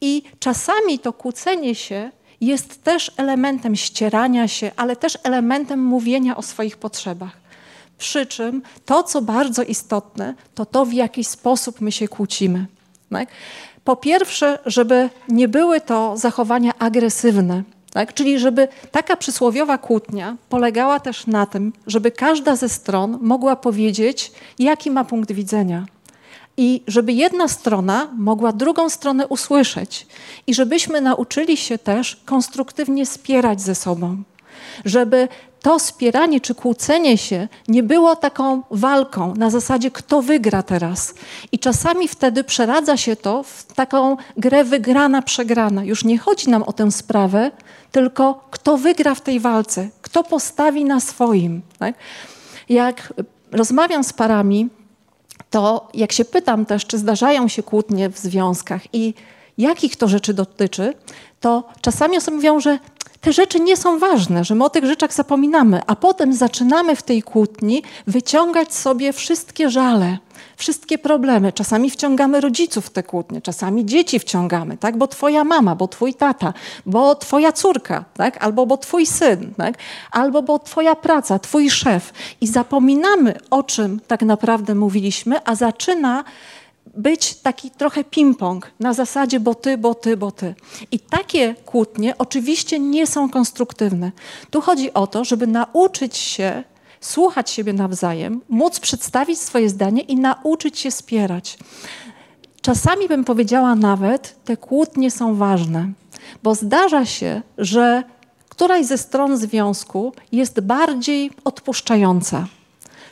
I 0.00 0.22
czasami 0.40 0.98
to 0.98 1.12
kłócenie 1.20 1.74
się 1.74 2.10
jest 2.40 2.84
też 2.84 3.12
elementem 3.16 3.76
ścierania 3.76 4.48
się, 4.48 4.70
ale 4.76 4.96
też 4.96 5.18
elementem 5.22 5.84
mówienia 5.84 6.36
o 6.36 6.42
swoich 6.42 6.76
potrzebach. 6.76 7.32
Przy 7.98 8.26
czym 8.26 8.62
to, 8.84 9.02
co 9.02 9.22
bardzo 9.22 9.62
istotne, 9.62 10.34
to 10.54 10.66
to, 10.66 10.84
w 10.84 10.92
jaki 10.92 11.24
sposób 11.24 11.80
my 11.80 11.92
się 11.92 12.08
kłócimy. 12.08 12.66
Tak? 13.10 13.28
Po 13.84 13.96
pierwsze, 13.96 14.58
żeby 14.66 15.10
nie 15.28 15.48
były 15.48 15.80
to 15.80 16.16
zachowania 16.16 16.72
agresywne, 16.78 17.62
tak? 17.92 18.14
czyli 18.14 18.38
żeby 18.38 18.68
taka 18.90 19.16
przysłowiowa 19.16 19.78
kłótnia 19.78 20.36
polegała 20.48 21.00
też 21.00 21.26
na 21.26 21.46
tym, 21.46 21.72
żeby 21.86 22.10
każda 22.10 22.56
ze 22.56 22.68
stron 22.68 23.18
mogła 23.20 23.56
powiedzieć, 23.56 24.32
jaki 24.58 24.90
ma 24.90 25.04
punkt 25.04 25.32
widzenia 25.32 25.86
i 26.60 26.82
żeby 26.86 27.12
jedna 27.12 27.48
strona 27.48 28.08
mogła 28.16 28.52
drugą 28.52 28.90
stronę 28.90 29.26
usłyszeć 29.26 30.06
i 30.46 30.54
żebyśmy 30.54 31.00
nauczyli 31.00 31.56
się 31.56 31.78
też 31.78 32.20
konstruktywnie 32.24 33.06
spierać 33.06 33.60
ze 33.60 33.74
sobą. 33.74 34.22
Żeby 34.84 35.28
to 35.60 35.78
spieranie 35.78 36.40
czy 36.40 36.54
kłócenie 36.54 37.18
się 37.18 37.48
nie 37.68 37.82
było 37.82 38.16
taką 38.16 38.62
walką 38.70 39.34
na 39.34 39.50
zasadzie, 39.50 39.90
kto 39.90 40.22
wygra 40.22 40.62
teraz. 40.62 41.14
I 41.52 41.58
czasami 41.58 42.08
wtedy 42.08 42.44
przeradza 42.44 42.96
się 42.96 43.16
to 43.16 43.42
w 43.42 43.64
taką 43.64 44.16
grę 44.36 44.64
wygrana, 44.64 45.22
przegrana. 45.22 45.84
Już 45.84 46.04
nie 46.04 46.18
chodzi 46.18 46.50
nam 46.50 46.62
o 46.62 46.72
tę 46.72 46.90
sprawę, 46.90 47.50
tylko 47.92 48.44
kto 48.50 48.76
wygra 48.76 49.14
w 49.14 49.20
tej 49.20 49.40
walce, 49.40 49.88
kto 50.02 50.24
postawi 50.24 50.84
na 50.84 51.00
swoim. 51.00 51.62
Tak? 51.78 51.94
Jak 52.68 53.12
rozmawiam 53.52 54.04
z 54.04 54.12
parami, 54.12 54.68
to 55.50 55.88
jak 55.94 56.12
się 56.12 56.24
pytam 56.24 56.66
też, 56.66 56.86
czy 56.86 56.98
zdarzają 56.98 57.48
się 57.48 57.62
kłótnie 57.62 58.10
w 58.10 58.18
związkach 58.18 58.82
i 58.94 59.14
jakich 59.58 59.96
to 59.96 60.08
rzeczy 60.08 60.34
dotyczy, 60.34 60.94
to 61.40 61.64
czasami 61.80 62.16
osoby 62.16 62.36
mówią, 62.36 62.60
że 62.60 62.78
te 63.20 63.32
rzeczy 63.32 63.60
nie 63.60 63.76
są 63.76 63.98
ważne, 63.98 64.44
że 64.44 64.54
my 64.54 64.64
o 64.64 64.70
tych 64.70 64.84
rzeczach 64.84 65.12
zapominamy, 65.12 65.80
a 65.86 65.96
potem 65.96 66.32
zaczynamy 66.32 66.96
w 66.96 67.02
tej 67.02 67.22
kłótni 67.22 67.82
wyciągać 68.06 68.74
sobie 68.74 69.12
wszystkie 69.12 69.70
żale, 69.70 70.18
wszystkie 70.56 70.98
problemy. 70.98 71.52
Czasami 71.52 71.90
wciągamy 71.90 72.40
rodziców 72.40 72.86
w 72.86 72.90
te 72.90 73.02
kłótnie, 73.02 73.42
czasami 73.42 73.86
dzieci 73.86 74.18
wciągamy, 74.18 74.76
tak? 74.76 74.96
bo 74.96 75.06
twoja 75.06 75.44
mama, 75.44 75.74
bo 75.74 75.88
twój 75.88 76.14
tata, 76.14 76.52
bo 76.86 77.14
twoja 77.14 77.52
córka, 77.52 78.04
tak? 78.14 78.44
albo 78.44 78.66
bo 78.66 78.76
twój 78.76 79.06
syn, 79.06 79.54
tak? 79.56 79.74
albo 80.10 80.42
bo 80.42 80.58
twoja 80.58 80.96
praca, 80.96 81.38
twój 81.38 81.70
szef. 81.70 82.12
I 82.40 82.46
zapominamy, 82.46 83.34
o 83.50 83.62
czym 83.62 84.00
tak 84.06 84.22
naprawdę 84.22 84.74
mówiliśmy, 84.74 85.44
a 85.44 85.54
zaczyna 85.54 86.24
być 87.00 87.34
taki 87.34 87.70
trochę 87.70 88.04
ping-pong 88.04 88.60
na 88.80 88.94
zasadzie 88.94 89.40
bo 89.40 89.54
ty, 89.54 89.78
bo 89.78 89.94
ty, 89.94 90.16
bo 90.16 90.30
ty. 90.30 90.54
I 90.90 90.98
takie 90.98 91.54
kłótnie 91.54 92.18
oczywiście 92.18 92.78
nie 92.78 93.06
są 93.06 93.30
konstruktywne. 93.30 94.12
Tu 94.50 94.60
chodzi 94.60 94.94
o 94.94 95.06
to, 95.06 95.24
żeby 95.24 95.46
nauczyć 95.46 96.16
się 96.16 96.64
słuchać 97.00 97.50
siebie 97.50 97.72
nawzajem, 97.72 98.40
móc 98.48 98.80
przedstawić 98.80 99.40
swoje 99.40 99.68
zdanie 99.68 100.02
i 100.02 100.16
nauczyć 100.16 100.78
się 100.78 100.90
spierać. 100.90 101.58
Czasami 102.62 103.08
bym 103.08 103.24
powiedziała 103.24 103.74
nawet, 103.74 104.36
te 104.44 104.56
kłótnie 104.56 105.10
są 105.10 105.34
ważne, 105.34 105.92
bo 106.42 106.54
zdarza 106.54 107.06
się, 107.06 107.42
że 107.58 108.02
któraś 108.48 108.86
ze 108.86 108.98
stron 108.98 109.36
związku 109.36 110.12
jest 110.32 110.60
bardziej 110.60 111.30
odpuszczająca. 111.44 112.46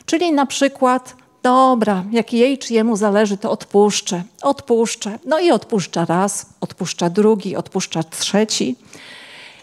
Czyli 0.05 0.31
na 0.31 0.45
przykład, 0.45 1.15
dobra, 1.43 2.03
jak 2.11 2.33
jej 2.33 2.57
czy 2.57 2.73
jemu 2.73 2.95
zależy, 2.95 3.37
to 3.37 3.51
odpuszczę, 3.51 4.23
odpuszczę. 4.41 5.19
No 5.25 5.39
i 5.39 5.51
odpuszcza 5.51 6.05
raz, 6.05 6.45
odpuszcza 6.61 7.09
drugi, 7.09 7.55
odpuszcza 7.55 8.03
trzeci. 8.03 8.75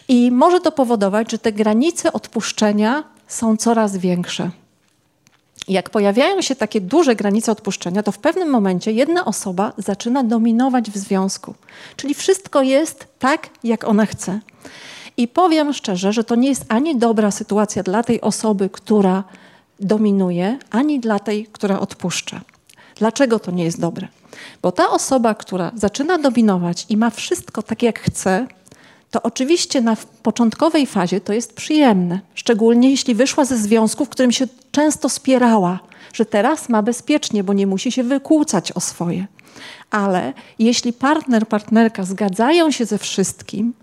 I 0.07 0.31
może 0.31 0.59
to 0.59 0.71
powodować, 0.71 1.31
że 1.31 1.37
te 1.39 1.51
granice 1.51 2.13
odpuszczenia 2.13 3.03
są 3.27 3.57
coraz 3.57 3.97
większe. 3.97 4.49
Jak 5.67 5.89
pojawiają 5.89 6.41
się 6.41 6.55
takie 6.55 6.81
duże 6.81 7.15
granice 7.15 7.51
odpuszczenia, 7.51 8.03
to 8.03 8.11
w 8.11 8.17
pewnym 8.17 8.49
momencie 8.49 8.91
jedna 8.91 9.25
osoba 9.25 9.73
zaczyna 9.77 10.23
dominować 10.23 10.91
w 10.91 10.97
związku. 10.97 11.55
Czyli 11.95 12.13
wszystko 12.13 12.61
jest 12.61 13.07
tak, 13.19 13.49
jak 13.63 13.83
ona 13.83 14.05
chce. 14.05 14.39
I 15.17 15.27
powiem 15.27 15.73
szczerze, 15.73 16.13
że 16.13 16.23
to 16.23 16.35
nie 16.35 16.49
jest 16.49 16.65
ani 16.69 16.97
dobra 16.97 17.31
sytuacja 17.31 17.83
dla 17.83 18.03
tej 18.03 18.21
osoby, 18.21 18.69
która 18.69 19.23
dominuje, 19.79 20.59
ani 20.69 20.99
dla 20.99 21.19
tej, 21.19 21.45
która 21.45 21.79
odpuszcza. 21.79 22.41
Dlaczego 22.95 23.39
to 23.39 23.51
nie 23.51 23.63
jest 23.63 23.79
dobre? 23.79 24.07
Bo 24.61 24.71
ta 24.71 24.89
osoba, 24.89 25.35
która 25.35 25.71
zaczyna 25.75 26.17
dominować 26.17 26.85
i 26.89 26.97
ma 26.97 27.09
wszystko 27.09 27.63
tak, 27.63 27.83
jak 27.83 27.99
chce, 27.99 28.47
to 29.11 29.21
oczywiście 29.21 29.81
na 29.81 29.97
początkowej 30.23 30.85
fazie 30.85 31.21
to 31.21 31.33
jest 31.33 31.53
przyjemne, 31.53 32.19
szczególnie 32.35 32.91
jeśli 32.91 33.15
wyszła 33.15 33.45
ze 33.45 33.57
związku, 33.57 34.05
w 34.05 34.09
którym 34.09 34.31
się 34.31 34.47
często 34.71 35.09
spierała, 35.09 35.79
że 36.13 36.25
teraz 36.25 36.69
ma 36.69 36.81
bezpiecznie, 36.81 37.43
bo 37.43 37.53
nie 37.53 37.67
musi 37.67 37.91
się 37.91 38.03
wykłócać 38.03 38.71
o 38.71 38.79
swoje. 38.79 39.27
Ale 39.91 40.33
jeśli 40.59 40.93
partner, 40.93 41.47
partnerka 41.47 42.03
zgadzają 42.03 42.71
się 42.71 42.85
ze 42.85 42.97
wszystkim, 42.97 43.73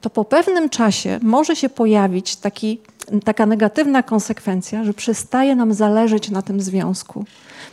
to 0.00 0.10
po 0.10 0.24
pewnym 0.24 0.68
czasie 0.68 1.18
może 1.22 1.56
się 1.56 1.68
pojawić 1.68 2.36
taki, 2.36 2.80
taka 3.24 3.46
negatywna 3.46 4.02
konsekwencja, 4.02 4.84
że 4.84 4.94
przestaje 4.94 5.56
nam 5.56 5.74
zależeć 5.74 6.30
na 6.30 6.42
tym 6.42 6.60
związku, 6.60 7.24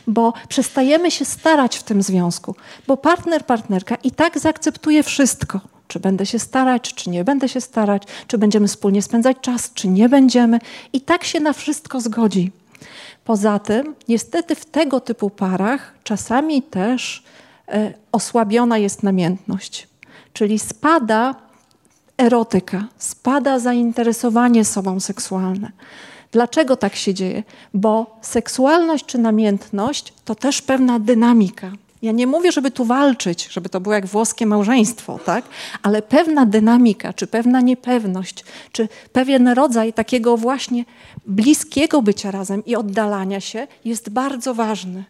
bo 0.06 0.32
przestajemy 0.48 1.10
się 1.10 1.24
starać 1.24 1.76
w 1.76 1.82
tym 1.82 2.02
związku, 2.02 2.54
bo 2.86 2.96
partner, 2.96 3.46
partnerka 3.46 3.94
i 3.94 4.10
tak 4.10 4.38
zaakceptuje 4.38 5.02
wszystko. 5.02 5.60
Czy 5.88 6.00
będę 6.00 6.26
się 6.26 6.38
starać, 6.38 6.94
czy 6.94 7.10
nie 7.10 7.24
będę 7.24 7.48
się 7.48 7.60
starać, 7.60 8.02
czy 8.26 8.38
będziemy 8.38 8.68
wspólnie 8.68 9.02
spędzać 9.02 9.36
czas, 9.40 9.70
czy 9.74 9.88
nie 9.88 10.08
będziemy, 10.08 10.58
i 10.92 11.00
tak 11.00 11.24
się 11.24 11.40
na 11.40 11.52
wszystko 11.52 12.00
zgodzi. 12.00 12.52
Poza 13.24 13.58
tym, 13.58 13.94
niestety 14.08 14.54
w 14.54 14.64
tego 14.64 15.00
typu 15.00 15.30
parach 15.30 15.94
czasami 16.04 16.62
też 16.62 17.22
e, 17.68 17.94
osłabiona 18.12 18.78
jest 18.78 19.02
namiętność, 19.02 19.88
czyli 20.32 20.58
spada 20.58 21.34
erotyka, 22.22 22.84
spada 22.98 23.58
zainteresowanie 23.58 24.64
sobą 24.64 25.00
seksualne. 25.00 25.72
Dlaczego 26.32 26.76
tak 26.76 26.96
się 26.96 27.14
dzieje? 27.14 27.42
Bo 27.74 28.18
seksualność 28.22 29.06
czy 29.06 29.18
namiętność 29.18 30.12
to 30.24 30.34
też 30.34 30.62
pewna 30.62 30.98
dynamika. 30.98 31.72
Ja 32.02 32.12
nie 32.12 32.26
mówię, 32.26 32.52
żeby 32.52 32.70
tu 32.70 32.84
walczyć, 32.84 33.48
żeby 33.50 33.68
to 33.68 33.80
było 33.80 33.94
jak 33.94 34.06
włoskie 34.06 34.46
małżeństwo, 34.46 35.18
tak? 35.24 35.44
ale 35.82 36.02
pewna 36.02 36.46
dynamika, 36.46 37.12
czy 37.12 37.26
pewna 37.26 37.60
niepewność, 37.60 38.44
czy 38.72 38.88
pewien 39.12 39.48
rodzaj 39.48 39.92
takiego 39.92 40.36
właśnie 40.36 40.84
bliskiego 41.26 42.02
bycia 42.02 42.30
razem 42.30 42.64
i 42.64 42.76
oddalania 42.76 43.40
się 43.40 43.66
jest 43.84 44.10
bardzo 44.10 44.54
ważny. 44.54 45.04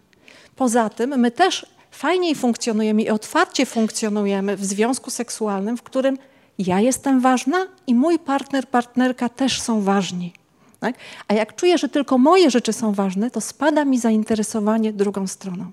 Poza 0.57 0.91
tym 0.91 1.21
my 1.21 1.31
też 1.31 1.67
fajniej 1.91 2.35
funkcjonujemy 2.35 3.03
i 3.03 3.11
otwarcie 3.11 3.67
funkcjonujemy 3.67 4.57
w 4.57 4.65
związku 4.65 5.11
seksualnym, 5.11 5.77
w 5.77 5.83
którym 5.83 6.19
ja 6.59 6.81
jestem 6.81 7.21
ważna 7.21 7.67
i 7.87 7.95
mój 7.95 8.19
partner, 8.19 8.69
partnerka 8.69 9.29
też 9.29 9.61
są 9.61 9.83
ważni. 9.83 10.33
Tak? 10.81 10.95
A 11.29 11.35
jak 11.35 11.57
czuję, 11.57 11.79
że 11.79 11.89
tylko 11.89 12.19
moje 12.19 12.51
rzeczy 12.51 12.73
są 12.73 12.93
ważne, 12.93 13.31
to 13.31 13.41
spada 13.41 13.85
mi 13.85 13.99
zainteresowanie 13.99 14.93
drugą 14.93 15.27
stroną. 15.27 15.73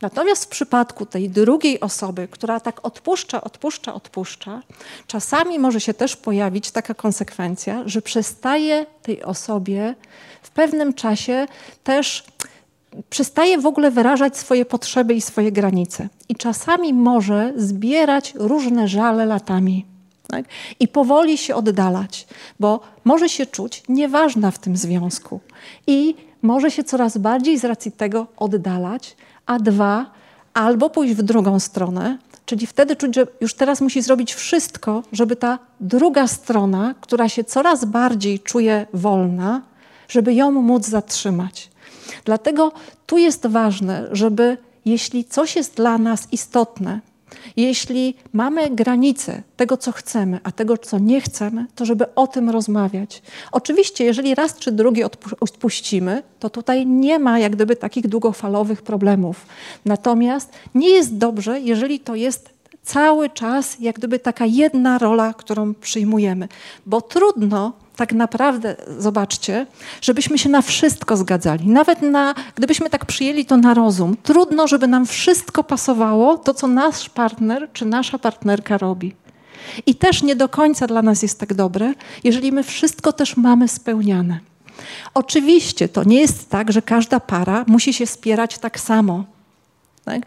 Natomiast 0.00 0.44
w 0.44 0.48
przypadku 0.48 1.06
tej 1.06 1.30
drugiej 1.30 1.80
osoby, 1.80 2.28
która 2.30 2.60
tak 2.60 2.86
odpuszcza, 2.86 3.40
odpuszcza, 3.40 3.94
odpuszcza, 3.94 4.62
czasami 5.06 5.58
może 5.58 5.80
się 5.80 5.94
też 5.94 6.16
pojawić 6.16 6.70
taka 6.70 6.94
konsekwencja, 6.94 7.82
że 7.86 8.02
przestaje 8.02 8.86
tej 9.02 9.22
osobie 9.22 9.94
w 10.42 10.50
pewnym 10.50 10.94
czasie 10.94 11.46
też 11.84 12.24
przestaje 13.10 13.58
w 13.58 13.66
ogóle 13.66 13.90
wyrażać 13.90 14.38
swoje 14.38 14.64
potrzeby 14.64 15.14
i 15.14 15.20
swoje 15.20 15.52
granice. 15.52 16.08
I 16.28 16.34
czasami 16.34 16.94
może 16.94 17.52
zbierać 17.56 18.32
różne 18.36 18.88
żale 18.88 19.26
latami. 19.26 19.93
Tak? 20.28 20.44
I 20.80 20.88
powoli 20.88 21.38
się 21.38 21.54
oddalać, 21.54 22.26
bo 22.60 22.80
może 23.04 23.28
się 23.28 23.46
czuć 23.46 23.82
nieważna 23.88 24.50
w 24.50 24.58
tym 24.58 24.76
związku 24.76 25.40
i 25.86 26.14
może 26.42 26.70
się 26.70 26.84
coraz 26.84 27.18
bardziej 27.18 27.58
z 27.58 27.64
racji 27.64 27.92
tego 27.92 28.26
oddalać, 28.36 29.16
a 29.46 29.58
dwa, 29.58 30.10
albo 30.54 30.90
pójść 30.90 31.14
w 31.14 31.22
drugą 31.22 31.60
stronę, 31.60 32.18
czyli 32.46 32.66
wtedy 32.66 32.96
czuć, 32.96 33.14
że 33.14 33.26
już 33.40 33.54
teraz 33.54 33.80
musi 33.80 34.02
zrobić 34.02 34.34
wszystko, 34.34 35.02
żeby 35.12 35.36
ta 35.36 35.58
druga 35.80 36.26
strona, 36.26 36.94
która 37.00 37.28
się 37.28 37.44
coraz 37.44 37.84
bardziej 37.84 38.40
czuje 38.40 38.86
wolna, 38.92 39.62
żeby 40.08 40.34
ją 40.34 40.50
móc 40.50 40.86
zatrzymać. 40.86 41.70
Dlatego 42.24 42.72
tu 43.06 43.18
jest 43.18 43.46
ważne, 43.46 44.08
żeby 44.12 44.58
jeśli 44.84 45.24
coś 45.24 45.56
jest 45.56 45.76
dla 45.76 45.98
nas 45.98 46.28
istotne, 46.32 47.00
jeśli 47.56 48.14
mamy 48.32 48.70
granice 48.70 49.42
tego, 49.56 49.76
co 49.76 49.92
chcemy, 49.92 50.40
a 50.44 50.52
tego, 50.52 50.78
co 50.78 50.98
nie 50.98 51.20
chcemy, 51.20 51.66
to 51.74 51.84
żeby 51.84 52.14
o 52.14 52.26
tym 52.26 52.50
rozmawiać. 52.50 53.22
Oczywiście, 53.52 54.04
jeżeli 54.04 54.34
raz 54.34 54.56
czy 54.56 54.72
drugi 54.72 55.02
odpuścimy, 55.40 56.22
to 56.38 56.50
tutaj 56.50 56.86
nie 56.86 57.18
ma 57.18 57.38
jak 57.38 57.52
gdyby 57.52 57.76
takich 57.76 58.08
długofalowych 58.08 58.82
problemów. 58.82 59.46
Natomiast 59.84 60.52
nie 60.74 60.90
jest 60.90 61.16
dobrze, 61.16 61.60
jeżeli 61.60 62.00
to 62.00 62.14
jest 62.14 62.54
cały 62.82 63.30
czas 63.30 63.80
jak 63.80 63.96
gdyby 63.96 64.18
taka 64.18 64.46
jedna 64.46 64.98
rola, 64.98 65.34
którą 65.34 65.74
przyjmujemy, 65.74 66.48
bo 66.86 67.00
trudno 67.00 67.72
tak 67.96 68.12
naprawdę, 68.12 68.76
zobaczcie, 68.98 69.66
żebyśmy 70.00 70.38
się 70.38 70.48
na 70.48 70.62
wszystko 70.62 71.16
zgadzali. 71.16 71.68
Nawet 71.68 72.02
na, 72.02 72.34
gdybyśmy 72.54 72.90
tak 72.90 73.04
przyjęli 73.04 73.44
to 73.44 73.56
na 73.56 73.74
rozum, 73.74 74.16
trudno, 74.22 74.68
żeby 74.68 74.86
nam 74.86 75.06
wszystko 75.06 75.64
pasowało, 75.64 76.38
to 76.38 76.54
co 76.54 76.66
nasz 76.66 77.08
partner 77.08 77.68
czy 77.72 77.84
nasza 77.84 78.18
partnerka 78.18 78.78
robi. 78.78 79.14
I 79.86 79.94
też 79.94 80.22
nie 80.22 80.36
do 80.36 80.48
końca 80.48 80.86
dla 80.86 81.02
nas 81.02 81.22
jest 81.22 81.40
tak 81.40 81.54
dobre, 81.54 81.92
jeżeli 82.24 82.52
my 82.52 82.62
wszystko 82.62 83.12
też 83.12 83.36
mamy 83.36 83.68
spełniane. 83.68 84.40
Oczywiście 85.14 85.88
to 85.88 86.04
nie 86.04 86.20
jest 86.20 86.50
tak, 86.50 86.72
że 86.72 86.82
każda 86.82 87.20
para 87.20 87.64
musi 87.66 87.92
się 87.92 88.06
spierać 88.06 88.58
tak 88.58 88.80
samo. 88.80 89.24
Tak? 90.04 90.22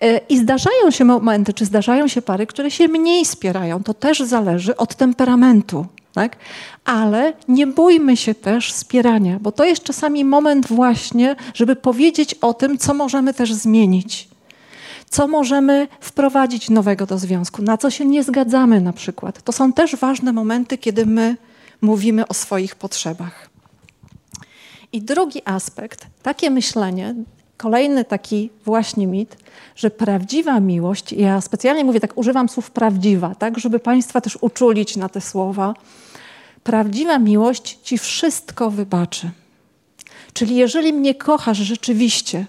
E, 0.00 0.18
I 0.28 0.38
zdarzają 0.38 0.90
się 0.90 1.04
momenty, 1.04 1.52
czy 1.52 1.64
zdarzają 1.64 2.08
się 2.08 2.22
pary, 2.22 2.46
które 2.46 2.70
się 2.70 2.88
mniej 2.88 3.24
spierają. 3.24 3.82
To 3.82 3.94
też 3.94 4.20
zależy 4.20 4.76
od 4.76 4.94
temperamentu. 4.94 5.86
Tak? 6.18 6.36
Ale 6.84 7.32
nie 7.48 7.66
bójmy 7.66 8.16
się 8.16 8.34
też 8.34 8.72
spierania, 8.72 9.38
bo 9.40 9.52
to 9.52 9.64
jest 9.64 9.82
czasami 9.82 10.24
moment 10.24 10.66
właśnie, 10.66 11.36
żeby 11.54 11.76
powiedzieć 11.76 12.34
o 12.34 12.54
tym, 12.54 12.78
co 12.78 12.94
możemy 12.94 13.34
też 13.34 13.54
zmienić. 13.54 14.28
Co 15.10 15.28
możemy 15.28 15.88
wprowadzić 16.00 16.70
nowego 16.70 17.06
do 17.06 17.18
związku, 17.18 17.62
na 17.62 17.78
co 17.78 17.90
się 17.90 18.04
nie 18.04 18.22
zgadzamy 18.22 18.80
na 18.80 18.92
przykład. 18.92 19.42
To 19.42 19.52
są 19.52 19.72
też 19.72 19.96
ważne 19.96 20.32
momenty, 20.32 20.78
kiedy 20.78 21.06
my 21.06 21.36
mówimy 21.80 22.28
o 22.28 22.34
swoich 22.34 22.76
potrzebach. 22.76 23.50
I 24.92 25.02
drugi 25.02 25.42
aspekt, 25.44 26.06
takie 26.22 26.50
myślenie 26.50 27.14
Kolejny 27.58 28.04
taki 28.04 28.50
właśnie 28.64 29.06
mit, 29.06 29.36
że 29.76 29.90
prawdziwa 29.90 30.60
miłość, 30.60 31.12
ja 31.12 31.40
specjalnie 31.40 31.84
mówię 31.84 32.00
tak, 32.00 32.18
używam 32.18 32.48
słów 32.48 32.70
prawdziwa, 32.70 33.34
tak, 33.34 33.58
żeby 33.58 33.78
Państwa 33.78 34.20
też 34.20 34.38
uczulić 34.40 34.96
na 34.96 35.08
te 35.08 35.20
słowa. 35.20 35.74
Prawdziwa 36.64 37.18
miłość 37.18 37.78
Ci 37.82 37.98
wszystko 37.98 38.70
wybaczy. 38.70 39.30
Czyli 40.32 40.56
jeżeli 40.56 40.92
mnie 40.92 41.14
kochasz 41.14 41.58
rzeczywiście, 41.58 42.46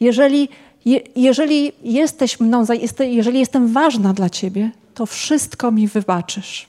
jeżeli, 0.00 0.48
je, 0.84 1.00
jeżeli 1.16 1.72
jesteś 1.82 2.40
mną, 2.40 2.64
jeżeli 3.00 3.38
jestem 3.38 3.72
ważna 3.72 4.12
dla 4.12 4.30
Ciebie, 4.30 4.70
to 4.94 5.06
wszystko 5.06 5.70
mi 5.70 5.88
wybaczysz. 5.88 6.66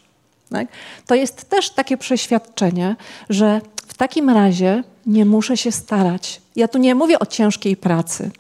Tak? 0.50 0.68
To 1.08 1.16
jest 1.16 1.50
też 1.50 1.70
takie 1.70 1.98
przeświadczenie, 1.98 2.96
że 3.30 3.62
takim 3.98 4.30
razie 4.30 4.84
nie 5.06 5.26
muszę 5.26 5.58
się 5.58 5.72
starać. 5.72 6.42
Ja 6.56 6.68
tu 6.68 6.78
nie 6.78 6.96
mówię 6.96 7.20
o 7.20 7.26
ciężkiej 7.26 7.78
pracy, 7.78 8.32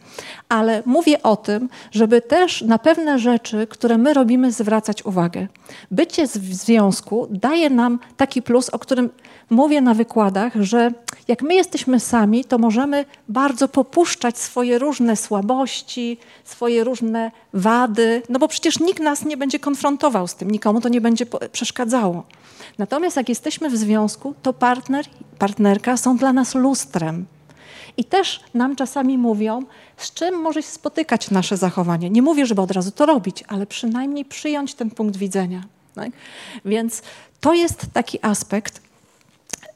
ale 0.50 0.84
mówię 0.86 1.24
o 1.24 1.36
tym, 1.36 1.70
żeby 1.92 2.22
też 2.22 2.62
na 2.62 2.80
pewne 2.80 3.20
rzeczy, 3.20 3.68
które 3.68 3.98
my 3.98 4.14
robimy, 4.14 4.52
zwracać 4.52 5.06
uwagę. 5.06 5.48
Bycie 5.92 6.28
w 6.28 6.56
związku 6.56 7.28
daje 7.30 7.70
nam 7.70 8.00
taki 8.18 8.42
plus, 8.42 8.70
o 8.70 8.80
którym 8.80 9.10
mówię 9.50 9.82
na 9.82 9.94
wykładach, 9.94 10.54
że 10.56 10.92
jak 11.28 11.42
my 11.42 11.56
jesteśmy 11.56 12.00
sami, 12.00 12.46
to 12.46 12.58
możemy 12.58 13.06
bardzo 13.30 13.68
popuszczać 13.68 14.38
swoje 14.38 14.80
różne 14.80 15.16
słabości, 15.16 16.18
swoje 16.44 16.84
różne 16.84 17.32
wady, 17.54 18.22
no 18.30 18.40
bo 18.40 18.48
przecież 18.48 18.80
nikt 18.80 19.00
nas 19.00 19.26
nie 19.26 19.38
będzie 19.38 19.60
konfrontował 19.60 20.28
z 20.28 20.36
tym, 20.36 20.52
nikomu 20.52 20.82
to 20.82 20.90
nie 20.90 21.02
będzie 21.02 21.26
przeszkadzało. 21.52 22.24
Natomiast 22.78 23.18
jak 23.18 23.30
jesteśmy 23.30 23.70
w 23.70 23.78
związku, 23.78 24.36
to 24.42 24.54
partner, 24.54 25.06
partnerka 25.40 25.98
są 25.98 26.18
dla 26.18 26.34
nas 26.34 26.56
lustrem. 26.56 27.26
I 27.98 28.04
też 28.04 28.40
nam 28.54 28.76
czasami 28.76 29.18
mówią, 29.18 29.64
z 29.98 30.14
czym 30.14 30.42
może 30.42 30.62
się 30.62 30.70
spotykać 30.70 31.32
nasze 31.32 31.58
zachowanie. 31.58 32.10
Nie 32.10 32.22
mówię, 32.22 32.46
żeby 32.46 32.62
od 32.62 32.72
razu 32.72 32.92
to 32.92 33.06
robić, 33.06 33.44
ale 33.48 33.66
przynajmniej 33.66 34.26
przyjąć 34.26 34.74
ten 34.74 34.92
punkt 34.92 35.18
widzenia. 35.18 35.64
Tak? 35.96 36.12
Więc 36.66 37.02
to 37.40 37.54
jest 37.54 37.86
taki 37.94 38.20
aspekt, 38.22 38.82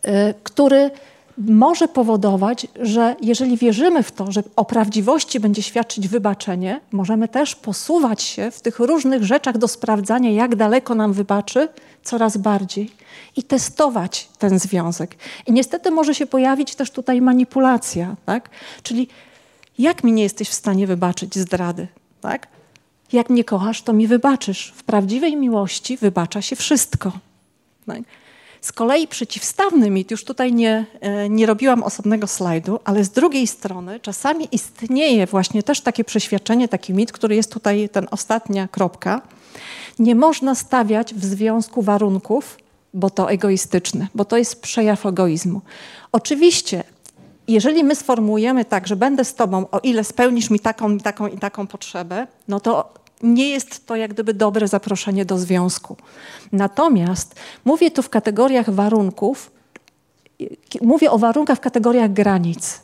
y, 0.06 0.34
który 0.44 0.92
może 1.40 1.88
powodować, 1.88 2.68
że 2.82 3.16
jeżeli 3.22 3.58
wierzymy 3.58 4.04
w 4.04 4.12
to, 4.12 4.32
że 4.32 4.44
o 4.56 4.66
prawdziwości 4.66 5.40
będzie 5.40 5.62
świadczyć 5.62 6.08
wybaczenie, 6.08 6.82
możemy 6.92 7.28
też 7.28 7.56
posuwać 7.56 8.22
się 8.22 8.52
w 8.52 8.62
tych 8.62 8.80
różnych 8.80 9.24
rzeczach 9.24 9.58
do 9.58 9.68
sprawdzania, 9.68 10.32
jak 10.32 10.56
daleko 10.56 10.96
nam 10.96 11.14
wybaczy, 11.14 11.68
coraz 12.04 12.38
bardziej 12.38 12.92
i 13.36 13.44
testować 13.44 14.30
ten 14.38 14.60
związek. 14.60 15.16
I 15.48 15.52
niestety 15.54 15.92
może 15.92 16.16
się 16.16 16.26
pojawić 16.26 16.76
też 16.76 16.92
tutaj 16.92 17.22
manipulacja, 17.22 18.16
tak? 18.26 18.50
Czyli 18.84 19.08
jak 19.80 20.04
mi 20.04 20.12
nie 20.12 20.24
jesteś 20.24 20.50
w 20.50 20.54
stanie 20.54 20.88
wybaczyć 20.88 21.38
zdrady, 21.38 21.88
tak? 22.22 22.48
Jak 23.12 23.30
mnie 23.30 23.44
kochasz, 23.44 23.82
to 23.82 23.94
mi 23.94 24.08
wybaczysz. 24.08 24.74
W 24.76 24.84
prawdziwej 24.84 25.36
miłości 25.36 25.98
wybacza 25.98 26.42
się 26.42 26.56
wszystko. 26.56 27.12
Tak? 27.86 28.00
Z 28.62 28.72
kolei 28.72 29.08
przeciwstawny 29.08 29.90
mit, 29.90 30.12
już 30.12 30.24
tutaj 30.24 30.54
nie, 30.54 30.86
e, 31.02 31.30
nie 31.30 31.46
robiłam 31.46 31.84
osobnego 31.84 32.28
slajdu, 32.28 32.80
ale 32.84 33.04
z 33.04 33.10
drugiej 33.10 33.48
strony 33.48 34.00
czasami 34.00 34.48
istnieje 34.52 35.28
właśnie 35.28 35.64
też 35.64 35.82
takie 35.82 36.04
przeświadczenie, 36.04 36.68
taki 36.68 36.94
mit, 36.94 37.12
który 37.12 37.36
jest 37.36 37.54
tutaj, 37.54 37.90
ten 37.90 38.08
ostatnia 38.12 38.68
kropka. 38.68 39.22
Nie 40.00 40.16
można 40.16 40.56
stawiać 40.56 41.14
w 41.14 41.26
związku 41.26 41.82
warunków, 41.82 42.58
bo 42.94 43.10
to 43.10 43.32
egoistyczne, 43.32 44.08
bo 44.16 44.26
to 44.26 44.38
jest 44.38 44.62
przejaw 44.62 45.06
egoizmu. 45.06 45.62
Oczywiście, 46.12 46.84
jeżeli 47.48 47.84
my 47.84 47.96
sformułujemy 47.96 48.66
tak, 48.66 48.88
że 48.88 48.96
będę 48.96 49.26
z 49.26 49.36
tobą, 49.36 49.66
o 49.72 49.80
ile 49.80 50.04
spełnisz 50.04 50.50
mi 50.50 50.60
taką, 50.60 50.98
taką 50.98 51.28
i 51.28 51.38
taką 51.38 51.68
potrzebę, 51.68 52.28
no 52.48 52.60
to 52.60 52.94
nie 53.24 53.50
jest 53.50 53.86
to 53.86 53.96
jak 53.96 54.14
gdyby 54.14 54.34
dobre 54.34 54.68
zaproszenie 54.68 55.26
do 55.26 55.38
związku. 55.38 55.96
Natomiast 56.52 57.36
mówię 57.66 57.92
tu 57.92 58.02
w 58.02 58.10
kategoriach 58.10 58.70
warunków, 58.70 59.52
mówię 60.82 61.12
o 61.12 61.18
warunkach 61.18 61.58
w 61.58 61.62
kategoriach 61.62 62.14
granic 62.14 62.82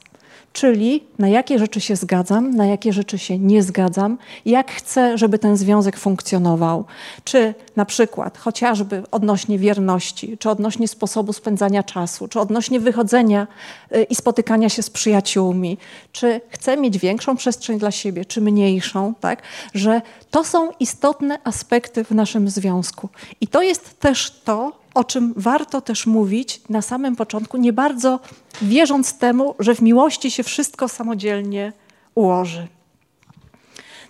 czyli 0.55 1.03
na 1.19 1.29
jakie 1.29 1.59
rzeczy 1.59 1.81
się 1.81 1.95
zgadzam, 1.95 2.55
na 2.55 2.65
jakie 2.65 2.93
rzeczy 2.93 3.17
się 3.17 3.39
nie 3.39 3.63
zgadzam, 3.63 4.17
jak 4.45 4.71
chcę, 4.71 5.17
żeby 5.17 5.39
ten 5.39 5.57
związek 5.57 5.97
funkcjonował. 5.97 6.85
Czy 7.23 7.53
na 7.75 7.85
przykład 7.85 8.37
chociażby 8.37 9.03
odnośnie 9.11 9.59
wierności, 9.59 10.37
czy 10.37 10.49
odnośnie 10.49 10.87
sposobu 10.87 11.33
spędzania 11.33 11.83
czasu, 11.83 12.27
czy 12.27 12.39
odnośnie 12.39 12.79
wychodzenia 12.79 13.47
y, 13.95 14.03
i 14.03 14.15
spotykania 14.15 14.69
się 14.69 14.81
z 14.81 14.89
przyjaciółmi, 14.89 15.77
czy 16.11 16.41
chcę 16.49 16.77
mieć 16.77 16.97
większą 16.97 17.37
przestrzeń 17.37 17.79
dla 17.79 17.91
siebie, 17.91 18.25
czy 18.25 18.41
mniejszą, 18.41 19.13
tak? 19.19 19.41
że 19.73 20.01
to 20.31 20.43
są 20.43 20.71
istotne 20.79 21.39
aspekty 21.43 22.03
w 22.03 22.11
naszym 22.11 22.49
związku. 22.49 23.09
I 23.41 23.47
to 23.47 23.61
jest 23.61 23.99
też 23.99 24.41
to, 24.45 24.84
o 24.95 25.03
czym 25.03 25.33
warto 25.37 25.81
też 25.81 26.05
mówić 26.05 26.61
na 26.69 26.81
samym 26.81 27.15
początku, 27.15 27.57
nie 27.57 27.73
bardzo 27.73 28.19
wierząc 28.61 29.17
temu, 29.17 29.55
że 29.59 29.75
w 29.75 29.81
miłości 29.81 30.31
się 30.31 30.43
wszystko 30.43 30.87
samodzielnie 30.87 31.73
ułoży. 32.15 32.67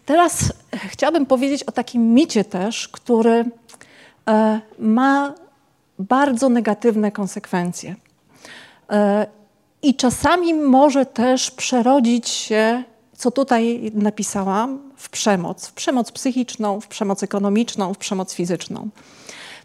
Teraz 0.05 0.53
chciałabym 0.73 1.25
powiedzieć 1.25 1.63
o 1.63 1.71
takim 1.71 2.13
micie 2.13 2.43
też, 2.43 2.87
który 2.87 3.45
e, 4.27 4.61
ma 4.79 5.33
bardzo 5.99 6.49
negatywne 6.49 7.11
konsekwencje. 7.11 7.95
E, 8.89 9.27
I 9.81 9.95
czasami 9.95 10.53
może 10.53 11.05
też 11.05 11.51
przerodzić 11.51 12.29
się, 12.29 12.83
co 13.17 13.31
tutaj 13.31 13.91
napisałam, 13.93 14.79
w 14.95 15.09
przemoc. 15.09 15.67
W 15.67 15.73
przemoc 15.73 16.11
psychiczną, 16.11 16.81
w 16.81 16.87
przemoc 16.87 17.23
ekonomiczną, 17.23 17.93
w 17.93 17.97
przemoc 17.97 18.33
fizyczną. 18.33 18.89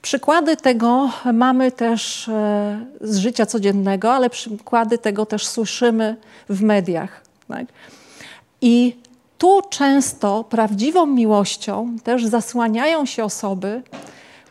Przykłady 0.02 0.56
tego 0.56 1.10
mamy 1.32 1.72
też 1.72 2.28
e, 2.28 2.86
z 3.00 3.16
życia 3.16 3.46
codziennego, 3.46 4.12
ale 4.12 4.30
przykłady 4.30 4.98
tego 4.98 5.26
też 5.26 5.46
słyszymy 5.46 6.16
w 6.48 6.62
mediach. 6.62 7.24
Tak? 7.48 7.66
I 8.60 8.96
tu 9.38 9.62
często 9.70 10.44
prawdziwą 10.44 11.06
miłością 11.06 11.96
też 12.04 12.26
zasłaniają 12.26 13.06
się 13.06 13.24
osoby, 13.24 13.82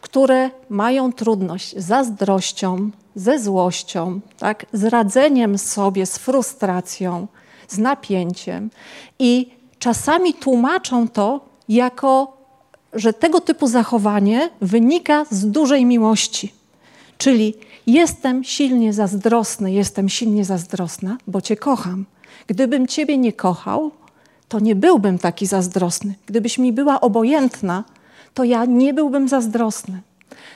które 0.01 0.49
mają 0.69 1.13
trudność 1.13 1.77
z 1.77 1.85
zazdrością, 1.85 2.89
ze 3.15 3.39
złością, 3.39 4.19
tak? 4.39 4.65
z 4.73 4.83
radzeniem 4.83 5.57
sobie, 5.57 6.05
z 6.05 6.17
frustracją, 6.17 7.27
z 7.67 7.77
napięciem. 7.77 8.69
I 9.19 9.51
czasami 9.79 10.33
tłumaczą 10.33 11.07
to 11.07 11.45
jako 11.69 12.38
że 12.93 13.13
tego 13.13 13.41
typu 13.41 13.67
zachowanie 13.67 14.49
wynika 14.61 15.25
z 15.31 15.45
dużej 15.45 15.85
miłości. 15.85 16.53
Czyli 17.17 17.53
jestem 17.87 18.43
silnie 18.43 18.93
zazdrosny, 18.93 19.71
jestem 19.71 20.09
silnie 20.09 20.45
zazdrosna, 20.45 21.17
bo 21.27 21.41
Cię 21.41 21.55
kocham. 21.55 22.05
Gdybym 22.47 22.87
Ciebie 22.87 23.17
nie 23.17 23.33
kochał, 23.33 23.91
to 24.47 24.59
nie 24.59 24.75
byłbym 24.75 25.19
taki 25.19 25.45
zazdrosny. 25.45 26.15
Gdybyś 26.25 26.57
mi 26.57 26.73
była 26.73 27.01
obojętna, 27.01 27.83
to 28.33 28.43
ja 28.43 28.65
nie 28.65 28.93
byłbym 28.93 29.27
zazdrosny. 29.27 30.01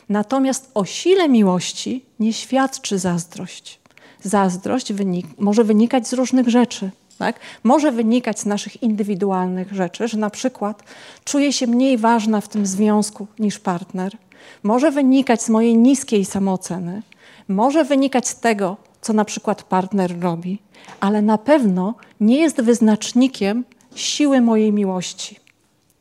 Natomiast 0.10 0.72
o 0.74 0.86
sile 0.86 1.30
miłości 1.30 2.06
nie 2.20 2.34
świadczy 2.34 3.00
zazdrość. 3.00 3.80
Zazdrość 4.24 4.94
wynik 4.94 5.26
może 5.38 5.64
wynikać 5.64 6.08
z 6.08 6.14
różnych 6.14 6.50
rzeczy. 6.50 6.92
Tak? 7.24 7.40
Może 7.64 7.92
wynikać 7.92 8.40
z 8.40 8.46
naszych 8.46 8.84
indywidualnych 8.84 9.74
rzeczy, 9.74 10.08
że 10.08 10.18
na 10.18 10.30
przykład 10.30 10.84
czuję 11.24 11.54
się 11.54 11.68
mniej 11.68 11.98
ważna 11.98 12.42
w 12.42 12.48
tym 12.48 12.66
związku 12.66 13.28
niż 13.40 13.60
partner. 13.60 14.18
Może 14.64 14.92
wynikać 14.92 15.42
z 15.42 15.50
mojej 15.50 15.78
niskiej 15.78 16.26
samooceny. 16.26 17.02
Może 17.48 17.84
wynikać 17.84 18.28
z 18.28 18.40
tego, 18.40 18.78
co 19.02 19.14
na 19.14 19.26
przykład 19.26 19.64
partner 19.64 20.20
robi, 20.22 20.60
ale 21.00 21.22
na 21.22 21.38
pewno 21.38 21.96
nie 22.20 22.38
jest 22.38 22.62
wyznacznikiem 22.62 23.64
siły 23.96 24.42
mojej 24.42 24.74
miłości. 24.74 25.40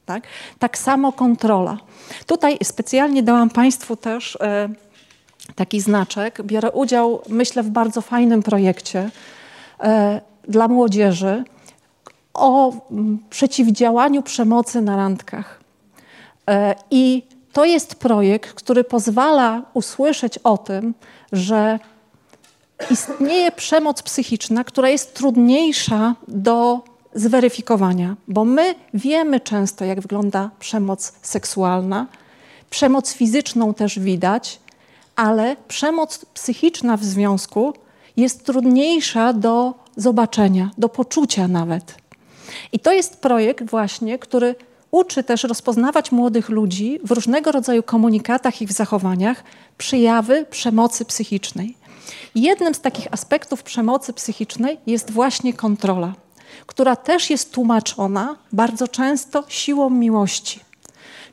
Tak, 0.06 0.22
tak 0.58 0.78
samo 0.78 1.12
kontrola. 1.12 1.78
Tutaj 2.26 2.58
specjalnie 2.62 3.22
dałam 3.22 3.50
Państwu 3.50 3.96
też 3.96 4.38
e, 4.40 4.68
taki 5.54 5.80
znaczek. 5.80 6.42
Biorę 6.42 6.70
udział, 6.70 7.22
myślę, 7.28 7.62
w 7.62 7.70
bardzo 7.70 8.00
fajnym 8.00 8.42
projekcie. 8.42 9.10
Dla 10.48 10.68
młodzieży 10.68 11.44
o 12.34 12.72
mm, 12.90 13.18
przeciwdziałaniu 13.30 14.22
przemocy 14.22 14.82
na 14.82 14.96
randkach. 14.96 15.60
E, 16.50 16.74
I 16.90 17.22
to 17.52 17.64
jest 17.64 17.94
projekt, 17.94 18.52
który 18.52 18.84
pozwala 18.84 19.62
usłyszeć 19.74 20.38
o 20.38 20.58
tym, 20.58 20.94
że 21.32 21.78
istnieje 22.90 23.52
przemoc 23.52 24.02
psychiczna, 24.02 24.64
która 24.64 24.88
jest 24.88 25.14
trudniejsza 25.14 26.14
do 26.28 26.80
zweryfikowania, 27.14 28.16
bo 28.28 28.44
my 28.44 28.74
wiemy 28.94 29.40
często, 29.40 29.84
jak 29.84 30.00
wygląda 30.00 30.50
przemoc 30.58 31.12
seksualna. 31.22 32.06
Przemoc 32.70 33.12
fizyczną 33.12 33.74
też 33.74 33.98
widać, 33.98 34.60
ale 35.16 35.56
przemoc 35.68 36.24
psychiczna 36.24 36.96
w 36.96 37.04
związku 37.04 37.74
jest 38.16 38.44
trudniejsza 38.44 39.32
do 39.32 39.81
zobaczenia, 39.96 40.70
do 40.78 40.88
poczucia 40.88 41.48
nawet. 41.48 41.94
I 42.72 42.78
to 42.78 42.92
jest 42.92 43.20
projekt 43.20 43.70
właśnie, 43.70 44.18
który 44.18 44.54
uczy 44.90 45.24
też 45.24 45.44
rozpoznawać 45.44 46.12
młodych 46.12 46.48
ludzi 46.48 46.98
w 47.04 47.10
różnego 47.10 47.52
rodzaju 47.52 47.82
komunikatach 47.82 48.62
i 48.62 48.66
w 48.66 48.72
zachowaniach 48.72 49.44
przejawy 49.78 50.46
przemocy 50.50 51.04
psychicznej. 51.04 51.76
Jednym 52.34 52.74
z 52.74 52.80
takich 52.80 53.08
aspektów 53.10 53.62
przemocy 53.62 54.12
psychicznej 54.12 54.78
jest 54.86 55.10
właśnie 55.10 55.54
kontrola, 55.54 56.14
która 56.66 56.96
też 56.96 57.30
jest 57.30 57.52
tłumaczona 57.52 58.36
bardzo 58.52 58.88
często 58.88 59.44
siłą 59.48 59.90
miłości. 59.90 60.60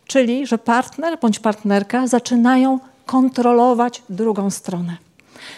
Czyli, 0.08 0.48
że 0.48 0.58
partner 0.58 1.20
bądź 1.20 1.40
partnerka 1.40 2.08
zaczynają 2.08 2.80
kontrolować 3.06 4.04
drugą 4.10 4.50
stronę. 4.50 4.98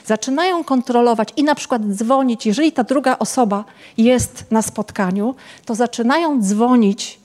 Zaczynają 0.05 0.63
kontrolować 0.63 1.29
i 1.37 1.43
na 1.43 1.55
przykład 1.55 1.81
dzwonić, 1.81 2.45
jeżeli 2.45 2.71
ta 2.71 2.83
druga 2.83 3.19
osoba 3.19 3.65
jest 3.97 4.45
na 4.51 4.61
spotkaniu, 4.61 5.35
to 5.65 5.75
zaczynają 5.75 6.41
dzwonić 6.41 7.19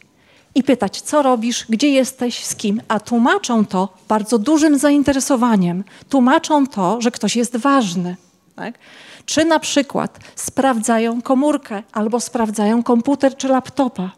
i 0.54 0.62
pytać, 0.62 1.00
co 1.00 1.22
robisz, 1.22 1.66
gdzie 1.68 1.90
jesteś, 1.90 2.44
z 2.44 2.56
kim, 2.56 2.82
a 2.88 3.00
tłumaczą 3.00 3.66
to 3.66 3.88
bardzo 4.08 4.38
dużym 4.38 4.78
zainteresowaniem. 4.78 5.84
Tłumaczą 6.08 6.66
to, 6.66 7.00
że 7.00 7.10
ktoś 7.10 7.36
jest 7.36 7.56
ważny. 7.56 8.16
Tak? 8.54 8.78
Czy 9.26 9.44
na 9.44 9.58
przykład 9.58 10.18
sprawdzają 10.34 11.22
komórkę 11.22 11.82
albo 11.92 12.20
sprawdzają 12.20 12.82
komputer 12.82 13.36
czy 13.36 13.48
laptopa. 13.48 14.10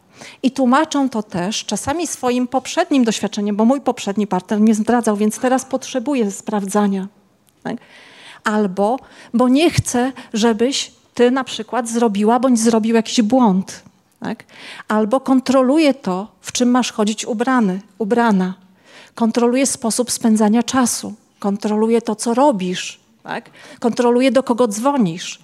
I 0.43 0.51
tłumaczą 0.51 1.09
to 1.09 1.23
też 1.23 1.65
czasami 1.65 2.07
swoim 2.07 2.47
poprzednim 2.47 3.03
doświadczeniem, 3.03 3.55
bo 3.55 3.65
mój 3.65 3.81
poprzedni 3.81 4.27
partner 4.27 4.61
nie 4.61 4.75
zdradzał, 4.75 5.15
więc 5.15 5.39
teraz 5.39 5.65
potrzebuję 5.65 6.31
sprawdzania. 6.31 7.07
Tak? 7.63 7.77
Albo, 8.43 8.99
bo 9.33 9.49
nie 9.49 9.71
chcę, 9.71 10.11
żebyś 10.33 10.91
ty 11.13 11.31
na 11.31 11.43
przykład 11.43 11.89
zrobiła 11.89 12.39
bądź 12.39 12.59
zrobił 12.59 12.95
jakiś 12.95 13.21
błąd. 13.21 13.83
Tak? 14.19 14.43
Albo 14.87 15.19
kontroluje 15.19 15.93
to, 15.93 16.27
w 16.41 16.51
czym 16.51 16.71
masz 16.71 16.91
chodzić 16.91 17.25
ubrany, 17.25 17.81
ubrana. 17.97 18.53
Kontroluje 19.15 19.65
sposób 19.65 20.11
spędzania 20.11 20.63
czasu. 20.63 21.13
Kontroluje 21.39 22.01
to, 22.01 22.15
co 22.15 22.33
robisz. 22.33 22.99
Tak? 23.23 23.49
Kontroluje, 23.79 24.31
do 24.31 24.43
kogo 24.43 24.67
dzwonisz. 24.67 25.39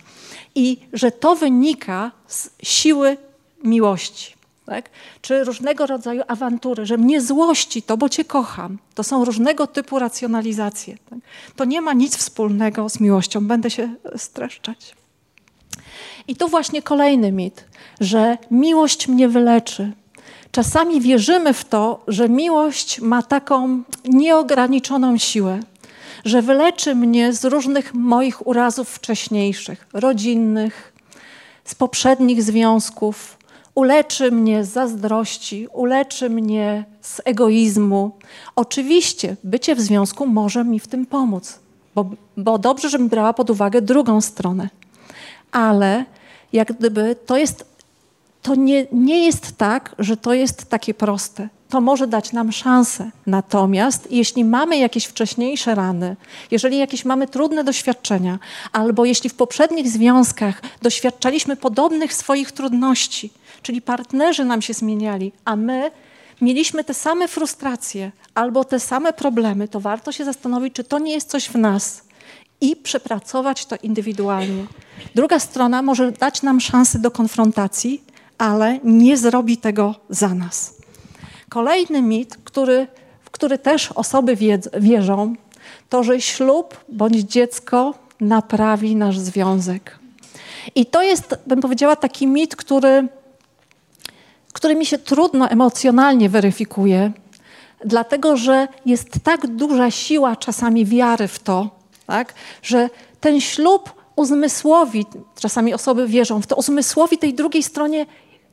I 0.55 0.77
że 0.93 1.11
to 1.11 1.35
wynika 1.35 2.11
z 2.27 2.49
siły 2.63 3.17
miłości. 3.63 4.34
Tak? 4.65 4.89
Czy 5.21 5.43
różnego 5.43 5.85
rodzaju 5.85 6.23
awantury, 6.27 6.85
że 6.85 6.97
mnie 6.97 7.21
złości 7.21 7.81
to, 7.81 7.97
bo 7.97 8.09
cię 8.09 8.25
kocham. 8.25 8.77
To 8.95 9.03
są 9.03 9.25
różnego 9.25 9.67
typu 9.67 9.99
racjonalizacje. 9.99 10.97
Tak? 11.09 11.19
To 11.55 11.65
nie 11.65 11.81
ma 11.81 11.93
nic 11.93 12.17
wspólnego 12.17 12.89
z 12.89 12.99
miłością. 12.99 13.47
Będę 13.47 13.69
się 13.69 13.95
streszczać. 14.17 14.95
I 16.27 16.35
tu 16.35 16.47
właśnie 16.47 16.81
kolejny 16.81 17.31
mit, 17.31 17.65
że 17.99 18.37
miłość 18.51 19.07
mnie 19.07 19.29
wyleczy. 19.29 19.91
Czasami 20.51 21.01
wierzymy 21.01 21.53
w 21.53 21.65
to, 21.65 22.03
że 22.07 22.29
miłość 22.29 23.01
ma 23.01 23.21
taką 23.21 23.83
nieograniczoną 24.05 25.17
siłę, 25.17 25.59
że 26.25 26.41
wyleczy 26.41 26.95
mnie 26.95 27.33
z 27.33 27.45
różnych 27.45 27.93
moich 27.93 28.47
urazów 28.47 28.89
wcześniejszych, 28.89 29.87
rodzinnych, 29.93 30.93
z 31.65 31.75
poprzednich 31.75 32.43
związków, 32.43 33.34
uleczy 33.75 34.31
mnie 34.31 34.63
z 34.63 34.69
zazdrości, 34.69 35.67
uleczy 35.73 36.29
mnie 36.29 36.85
z 37.01 37.21
egoizmu. 37.25 38.11
Oczywiście 38.55 39.35
bycie 39.43 39.75
w 39.75 39.81
związku 39.81 40.25
może 40.27 40.63
mi 40.63 40.79
w 40.79 40.87
tym 40.87 41.05
pomóc, 41.05 41.59
bo, 41.95 42.09
bo 42.37 42.57
dobrze, 42.57 42.89
żebym 42.89 43.09
brała 43.09 43.33
pod 43.33 43.49
uwagę 43.49 43.81
drugą 43.81 44.21
stronę. 44.21 44.69
Ale 45.51 46.05
jak 46.53 46.73
gdyby 46.73 47.15
to 47.25 47.37
jest, 47.37 47.65
to 48.41 48.55
nie, 48.55 48.87
nie 48.91 49.25
jest 49.25 49.57
tak, 49.57 49.95
że 49.99 50.17
to 50.17 50.33
jest 50.33 50.69
takie 50.69 50.93
proste. 50.93 51.49
To 51.75 51.81
może 51.81 52.07
dać 52.07 52.31
nam 52.31 52.51
szansę. 52.51 53.11
Natomiast 53.27 54.11
jeśli 54.11 54.45
mamy 54.45 54.77
jakieś 54.77 55.05
wcześniejsze 55.05 55.75
rany, 55.75 56.15
jeżeli 56.51 56.77
jakieś 56.77 57.05
mamy 57.05 57.27
trudne 57.27 57.63
doświadczenia, 57.63 58.39
albo 58.71 59.05
jeśli 59.05 59.29
w 59.29 59.33
poprzednich 59.33 59.89
związkach 59.89 60.61
doświadczaliśmy 60.81 61.55
podobnych 61.55 62.13
swoich 62.13 62.51
trudności, 62.51 63.29
czyli 63.61 63.81
partnerzy 63.81 64.45
nam 64.45 64.61
się 64.61 64.73
zmieniali, 64.73 65.31
a 65.45 65.55
my 65.55 65.91
mieliśmy 66.41 66.83
te 66.83 66.93
same 66.93 67.27
frustracje 67.27 68.11
albo 68.35 68.63
te 68.63 68.79
same 68.79 69.13
problemy, 69.13 69.67
to 69.67 69.79
warto 69.79 70.11
się 70.11 70.25
zastanowić, 70.25 70.73
czy 70.73 70.83
to 70.83 70.99
nie 70.99 71.11
jest 71.11 71.29
coś 71.29 71.49
w 71.49 71.55
nas 71.55 72.01
i 72.61 72.75
przepracować 72.75 73.65
to 73.65 73.75
indywidualnie. 73.83 74.65
Druga 75.15 75.39
strona 75.39 75.81
może 75.81 76.11
dać 76.11 76.41
nam 76.41 76.61
szansę 76.61 76.99
do 76.99 77.11
konfrontacji, 77.11 78.03
ale 78.37 78.79
nie 78.83 79.17
zrobi 79.17 79.57
tego 79.57 79.95
za 80.09 80.35
nas. 80.35 80.74
Kolejny 81.55 82.01
mit, 82.01 82.37
który, 82.43 82.87
w 83.21 83.29
który 83.29 83.57
też 83.57 83.91
osoby 83.91 84.37
wierzą, 84.79 85.35
to 85.89 86.03
że 86.03 86.21
ślub 86.21 86.77
bądź 86.89 87.15
dziecko 87.15 87.93
naprawi 88.21 88.95
nasz 88.95 89.19
związek. 89.19 89.99
I 90.75 90.85
to 90.85 91.01
jest, 91.01 91.35
bym 91.47 91.61
powiedziała, 91.61 91.95
taki 91.95 92.27
mit, 92.27 92.55
który 92.55 93.07
który 94.53 94.75
mi 94.75 94.85
się 94.85 94.97
trudno 94.97 95.49
emocjonalnie 95.49 96.29
weryfikuje, 96.29 97.11
dlatego 97.85 98.37
że 98.37 98.67
jest 98.85 99.09
tak 99.23 99.47
duża 99.47 99.91
siła 99.91 100.35
czasami 100.35 100.85
wiary 100.85 101.27
w 101.27 101.39
to, 101.39 101.69
tak, 102.05 102.33
że 102.63 102.89
ten 103.19 103.41
ślub 103.41 103.93
uzmysłowi, 104.15 105.05
czasami 105.39 105.73
osoby 105.73 106.07
wierzą 106.07 106.41
w 106.41 106.47
to, 106.47 106.55
uzmysłowi 106.55 107.17
tej 107.17 107.33
drugiej 107.33 107.63
stronie, 107.63 108.05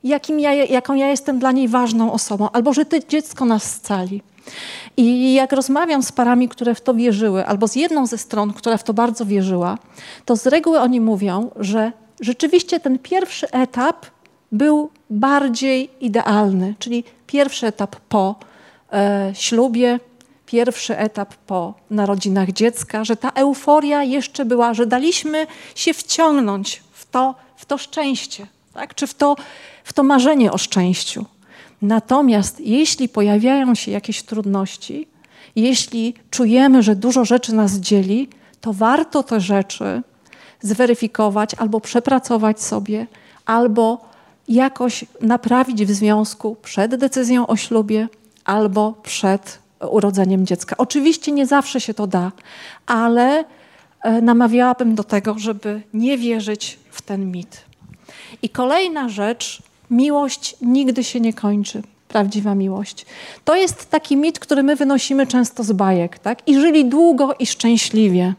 jakim 0.03 0.39
ja, 0.39 0.53
jaką 0.53 0.93
ja 0.93 1.07
jestem 1.07 1.39
dla 1.39 1.51
niej 1.51 1.67
ważną 1.67 2.11
osobą, 2.11 2.49
albo 2.53 2.73
że 2.73 2.85
to 2.85 2.97
dziecko 2.99 3.45
nas 3.45 3.63
scali. 3.63 4.21
I 4.97 5.33
jak 5.33 5.51
rozmawiam 5.51 6.03
z 6.03 6.11
parami, 6.11 6.49
które 6.49 6.75
w 6.75 6.81
to 6.81 6.93
wierzyły, 6.93 7.45
albo 7.45 7.67
z 7.67 7.75
jedną 7.75 8.05
ze 8.05 8.17
stron, 8.17 8.53
która 8.53 8.77
w 8.77 8.83
to 8.83 8.93
bardzo 8.93 9.25
wierzyła, 9.25 9.77
to 10.25 10.35
z 10.35 10.47
reguły 10.47 10.79
oni 10.79 11.01
mówią, 11.01 11.51
że 11.55 11.91
rzeczywiście 12.21 12.79
ten 12.79 12.99
pierwszy 12.99 13.51
etap 13.51 14.05
był 14.51 14.89
bardziej 15.09 15.89
idealny, 16.01 16.75
czyli 16.79 17.03
pierwszy 17.27 17.67
etap 17.67 17.95
po 17.95 18.35
e, 18.93 19.31
ślubie, 19.35 19.99
pierwszy 20.45 20.97
etap 20.97 21.35
po 21.35 21.73
narodzinach 21.89 22.51
dziecka, 22.51 23.03
że 23.03 23.15
ta 23.15 23.29
euforia 23.29 24.03
jeszcze 24.03 24.45
była, 24.45 24.73
że 24.73 24.85
daliśmy 24.85 25.47
się 25.75 25.93
wciągnąć 25.93 26.83
w 26.91 27.11
to, 27.11 27.35
w 27.55 27.65
to 27.65 27.77
szczęście, 27.77 28.47
tak? 28.73 28.95
czy 28.95 29.07
w 29.07 29.13
to, 29.13 29.35
w 29.83 29.93
to 29.93 30.03
marzenie 30.03 30.51
o 30.51 30.57
szczęściu. 30.57 31.25
Natomiast 31.81 32.59
jeśli 32.59 33.09
pojawiają 33.09 33.75
się 33.75 33.91
jakieś 33.91 34.23
trudności, 34.23 35.07
jeśli 35.55 36.13
czujemy, 36.29 36.83
że 36.83 36.95
dużo 36.95 37.25
rzeczy 37.25 37.55
nas 37.55 37.73
dzieli, 37.73 38.29
to 38.61 38.73
warto 38.73 39.23
te 39.23 39.39
rzeczy 39.39 40.01
zweryfikować 40.61 41.53
albo 41.53 41.81
przepracować 41.81 42.61
sobie, 42.61 43.07
albo 43.45 44.01
jakoś 44.47 45.05
naprawić 45.21 45.85
w 45.85 45.91
związku 45.91 46.55
przed 46.61 46.95
decyzją 46.95 47.47
o 47.47 47.55
ślubie 47.55 48.07
albo 48.45 48.93
przed 49.03 49.59
urodzeniem 49.89 50.45
dziecka. 50.45 50.77
Oczywiście 50.77 51.31
nie 51.31 51.45
zawsze 51.45 51.81
się 51.81 51.93
to 51.93 52.07
da, 52.07 52.31
ale 52.85 53.43
e, 54.01 54.21
namawiałabym 54.21 54.95
do 54.95 55.03
tego, 55.03 55.39
żeby 55.39 55.81
nie 55.93 56.17
wierzyć 56.17 56.79
w 56.91 57.01
ten 57.01 57.31
mit. 57.31 57.72
I 58.41 58.49
kolejna 58.49 59.09
rzecz, 59.09 59.61
miłość 59.91 60.55
nigdy 60.61 61.03
się 61.03 61.19
nie 61.19 61.33
kończy. 61.33 61.81
Prawdziwa 62.07 62.55
miłość. 62.55 63.05
To 63.45 63.55
jest 63.55 63.89
taki 63.89 64.17
mit, 64.17 64.39
który 64.39 64.63
my 64.63 64.75
wynosimy 64.75 65.27
często 65.27 65.63
z 65.63 65.71
bajek, 65.71 66.19
tak? 66.19 66.47
I 66.47 66.59
żyli 66.59 66.85
długo 66.85 67.33
i 67.39 67.45
szczęśliwie. 67.45 68.33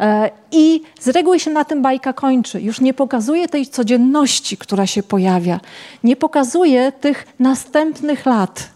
E, 0.00 0.30
I 0.52 0.82
z 1.00 1.08
reguły 1.08 1.40
się 1.40 1.50
na 1.50 1.64
tym 1.64 1.82
bajka 1.82 2.12
kończy. 2.12 2.60
Już 2.60 2.80
nie 2.80 2.94
pokazuje 2.94 3.48
tej 3.48 3.66
codzienności, 3.66 4.56
która 4.56 4.86
się 4.86 5.02
pojawia. 5.02 5.60
Nie 6.04 6.16
pokazuje 6.16 6.92
tych 6.92 7.26
następnych 7.38 8.26
lat. 8.26 8.68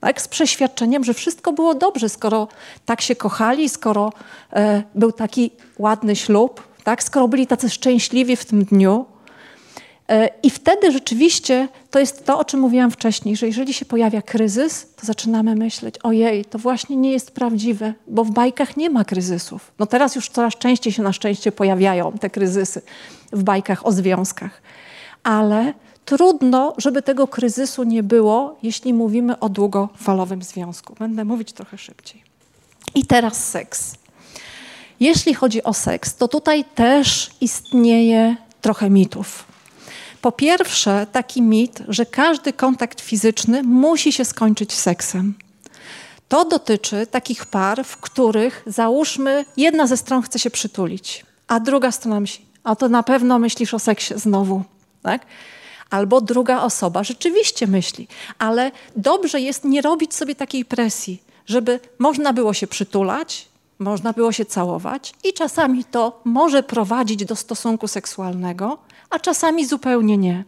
Tak, 0.00 0.22
z 0.22 0.28
przeświadczeniem, 0.28 1.04
że 1.04 1.14
wszystko 1.14 1.52
było 1.52 1.74
dobrze, 1.74 2.08
skoro 2.08 2.48
tak 2.86 3.00
się 3.00 3.16
kochali, 3.16 3.68
skoro 3.68 4.12
e, 4.52 4.82
był 4.94 5.12
taki 5.12 5.50
ładny 5.78 6.16
ślub, 6.16 6.62
tak, 6.84 7.02
skoro 7.02 7.28
byli 7.28 7.46
tacy 7.46 7.70
szczęśliwi 7.70 8.36
w 8.36 8.44
tym 8.44 8.64
dniu, 8.64 9.04
I 10.42 10.50
wtedy 10.50 10.92
rzeczywiście 10.92 11.68
to 11.90 11.98
jest 11.98 12.24
to, 12.26 12.38
o 12.38 12.44
czym 12.44 12.60
mówiłam 12.60 12.90
wcześniej, 12.90 13.36
że 13.36 13.46
jeżeli 13.46 13.74
się 13.74 13.84
pojawia 13.84 14.22
kryzys, 14.22 14.86
to 14.96 15.06
zaczynamy 15.06 15.54
myśleć, 15.54 15.94
ojej, 16.02 16.44
to 16.44 16.58
właśnie 16.58 16.96
nie 16.96 17.12
jest 17.12 17.30
prawdziwe, 17.30 17.94
bo 18.06 18.24
w 18.24 18.30
bajkach 18.30 18.76
nie 18.76 18.90
ma 18.90 19.04
kryzysów. 19.04 19.72
No 19.78 19.86
teraz 19.86 20.14
już 20.14 20.28
coraz 20.28 20.54
częściej 20.54 20.92
się 20.92 21.02
na 21.02 21.12
szczęście 21.12 21.52
pojawiają 21.52 22.12
te 22.12 22.30
kryzysy 22.30 22.82
w 23.32 23.42
bajkach 23.42 23.86
o 23.86 23.92
związkach. 23.92 24.62
Ale 25.22 25.74
trudno, 26.04 26.74
żeby 26.78 27.02
tego 27.02 27.26
kryzysu 27.26 27.84
nie 27.84 28.02
było, 28.02 28.56
jeśli 28.62 28.94
mówimy 28.94 29.38
o 29.38 29.48
długofalowym 29.48 30.42
związku. 30.42 30.94
Będę 30.98 31.24
mówić 31.24 31.52
trochę 31.52 31.78
szybciej. 31.78 32.22
I 32.94 33.06
teraz 33.06 33.48
seks. 33.48 33.94
Jeśli 35.00 35.34
chodzi 35.34 35.62
o 35.62 35.74
seks, 35.74 36.16
to 36.16 36.28
tutaj 36.28 36.64
też 36.64 37.30
istnieje 37.40 38.36
trochę 38.60 38.90
mitów. 38.90 39.47
Po 40.20 40.32
pierwsze, 40.32 41.06
taki 41.12 41.42
mit, 41.42 41.82
że 41.88 42.06
każdy 42.06 42.52
kontakt 42.52 43.00
fizyczny 43.00 43.62
musi 43.62 44.12
się 44.12 44.24
skończyć 44.24 44.72
seksem. 44.72 45.34
To 46.28 46.44
dotyczy 46.44 47.06
takich 47.06 47.46
par, 47.46 47.84
w 47.84 47.96
których 47.96 48.62
załóżmy, 48.66 49.44
jedna 49.56 49.86
ze 49.86 49.96
stron 49.96 50.22
chce 50.22 50.38
się 50.38 50.50
przytulić, 50.50 51.26
a 51.48 51.60
druga 51.60 51.92
strona 51.92 52.20
myśli, 52.20 52.44
a 52.64 52.76
to 52.76 52.88
na 52.88 53.02
pewno 53.02 53.38
myślisz 53.38 53.74
o 53.74 53.78
seksie 53.78 54.14
znowu, 54.16 54.62
tak? 55.02 55.26
Albo 55.90 56.20
druga 56.20 56.62
osoba 56.62 57.04
rzeczywiście 57.04 57.66
myśli, 57.66 58.08
ale 58.38 58.70
dobrze 58.96 59.40
jest 59.40 59.64
nie 59.64 59.82
robić 59.82 60.14
sobie 60.14 60.34
takiej 60.34 60.64
presji, 60.64 61.22
żeby 61.46 61.80
można 61.98 62.32
było 62.32 62.54
się 62.54 62.66
przytulać, 62.66 63.48
można 63.78 64.12
było 64.12 64.32
się 64.32 64.44
całować 64.44 65.14
i 65.24 65.32
czasami 65.32 65.84
to 65.84 66.20
może 66.24 66.62
prowadzić 66.62 67.24
do 67.24 67.36
stosunku 67.36 67.88
seksualnego, 67.88 68.78
a 69.10 69.18
czasami 69.18 69.66
zupełnie 69.66 70.18
nie. 70.18 70.44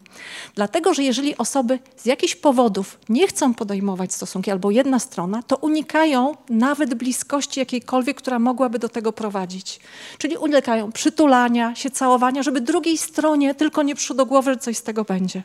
Dlatego, 0.54 0.94
że 0.94 1.02
jeżeli 1.02 1.36
osoby 1.36 1.78
z 1.96 2.06
jakichś 2.06 2.36
powodów 2.36 2.98
nie 3.08 3.26
chcą 3.26 3.54
podejmować 3.54 4.12
stosunki, 4.12 4.50
albo 4.50 4.70
jedna 4.70 4.98
strona, 4.98 5.42
to 5.42 5.56
unikają 5.56 6.34
nawet 6.48 6.94
bliskości 6.94 7.60
jakiejkolwiek, 7.60 8.16
która 8.16 8.38
mogłaby 8.38 8.78
do 8.78 8.88
tego 8.88 9.12
prowadzić. 9.12 9.80
Czyli 10.18 10.36
unikają 10.36 10.92
przytulania, 10.92 11.74
się 11.74 11.90
całowania, 11.90 12.42
żeby 12.42 12.60
drugiej 12.60 12.98
stronie 12.98 13.54
tylko 13.54 13.82
nie 13.82 13.94
przyszło 13.94 14.16
do 14.16 14.26
głowy, 14.26 14.50
że 14.50 14.58
coś 14.58 14.76
z 14.76 14.82
tego 14.82 15.04
będzie. 15.04 15.42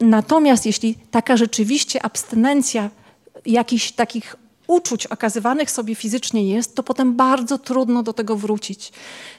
Natomiast 0.00 0.66
jeśli 0.66 0.94
taka 1.10 1.36
rzeczywiście 1.36 2.04
abstynencja 2.04 2.90
jakichś 3.46 3.92
takich 3.92 4.36
uczuć 4.72 5.06
okazywanych 5.06 5.70
sobie 5.70 5.94
fizycznie 5.94 6.48
jest, 6.48 6.74
to 6.74 6.82
potem 6.82 7.16
bardzo 7.16 7.58
trudno 7.58 8.02
do 8.02 8.12
tego 8.12 8.36
wrócić. 8.36 8.92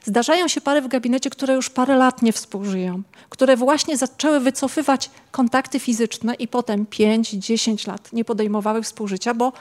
Zdarzają 0.04 0.48
się 0.48 0.62
pary 0.62 0.82
w 0.82 0.88
gabinecie, 0.88 1.30
które 1.30 1.54
już 1.54 1.70
parę 1.70 1.96
lat 1.96 2.22
nie 2.22 2.34
współżyją, 2.34 3.02
które 3.30 3.58
właśnie 3.58 3.98
zaczęły 3.98 4.40
wycofywać 4.40 5.10
kontakty 5.32 5.80
fizyczne 5.80 6.34
i 6.34 6.48
potem 6.48 6.86
5-10 6.86 7.88
lat 7.88 8.14
nie 8.14 8.26
podejmowały 8.26 8.84
współżycia, 8.84 9.34
bo, 9.34 9.54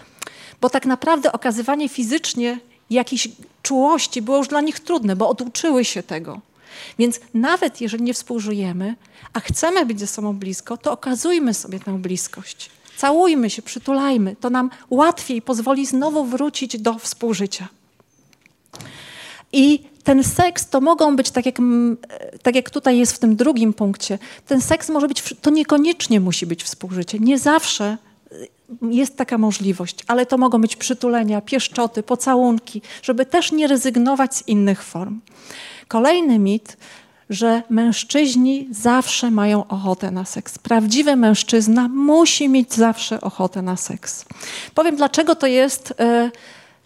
bo 0.61 0.71
tak 0.71 0.87
naprawdę 0.87 1.33
okazywanie 1.33 1.89
fizycznie 1.89 2.59
jakiejś 2.91 3.29
czułości 3.63 4.23
było 4.23 4.37
już 4.37 4.49
dla 4.49 4.61
nich 4.61 4.81
trudne, 4.81 5.17
bo 5.17 5.29
oduczyły 5.29 5.85
się 5.85 6.03
tego. 6.03 6.41
Więc 6.99 7.21
nawet 7.35 7.81
jeżeli 7.81 8.05
nie 8.05 8.15
współżyjemy, 8.15 8.95
a 9.33 9.41
chcemy 9.41 9.87
być 9.87 10.01
ze 10.01 10.07
sobą 10.07 10.37
blisko, 10.37 10.77
to 10.77 10.93
okazujmy 10.93 11.55
sobie 11.55 11.81
tę 11.81 11.99
bliskość. 11.99 12.71
Całujmy 13.03 13.51
się, 13.51 13.63
przytulajmy. 13.63 14.37
To 14.41 14.51
nam 14.51 14.71
łatwiej 14.91 15.43
pozwoli 15.43 15.87
znowu 15.87 16.25
wrócić 16.25 16.79
do 16.81 16.99
współżycia. 16.99 17.69
I 19.53 19.83
ten 20.05 20.25
seks 20.25 20.69
to 20.69 20.81
mogą 20.81 21.17
być, 21.17 21.31
tak 21.31 21.47
jak, 21.47 21.59
tak 22.43 22.55
jak 22.55 22.71
tutaj 22.71 22.99
jest 22.99 23.13
w 23.13 23.19
tym 23.19 23.37
drugim 23.37 23.73
punkcie, 23.73 24.19
ten 24.47 24.61
seks 24.61 24.89
może 24.89 25.09
być, 25.09 25.23
to 25.43 25.51
niekoniecznie 25.51 26.21
musi 26.21 26.47
być 26.47 26.65
współżycie. 26.65 27.19
Nie 27.19 27.39
zawsze 27.39 27.97
y, 28.33 28.49
jest 28.91 29.17
taka 29.17 29.39
możliwość, 29.39 30.05
ale 30.07 30.27
to 30.27 30.39
mogą 30.39 30.61
być 30.61 30.77
przytulenia, 30.77 31.41
pieszczoty, 31.41 32.03
pocałunki, 32.03 32.83
żeby 33.03 33.27
też 33.27 33.53
nie 33.53 33.67
rezygnować 33.67 34.35
z 34.35 34.49
innych 34.49 34.83
form. 34.83 35.21
Kolejny 35.89 36.39
mit 36.39 36.77
że 37.33 37.63
mężczyźni 37.71 38.69
zawsze 38.71 39.31
mają 39.31 39.67
ochotę 39.67 40.11
na 40.11 40.25
seks. 40.25 40.59
Prawdziwy 40.59 41.17
mężczyzna 41.17 41.89
musi 41.89 42.49
mieć 42.49 42.75
zawsze 42.75 43.21
ochotę 43.21 43.63
na 43.63 43.77
seks. 43.77 44.25
Powiem, 44.75 44.97
dlaczego 44.97 45.35
to 45.35 45.47
jest 45.47 45.95
e, 46.01 46.31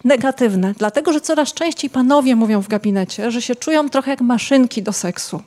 negatywne. 0.03 0.73
Dlatego, 0.77 1.13
że 1.13 1.21
coraz 1.21 1.53
częściej 1.53 1.89
panowie 1.89 2.35
mówią 2.35 2.61
w 2.61 2.67
gabinecie, 2.67 3.31
że 3.31 3.41
się 3.41 3.55
czują 3.55 3.89
trochę 3.89 4.11
jak 4.11 4.21
maszynki 4.21 4.83
do 4.83 4.93
seksu. 4.93 5.41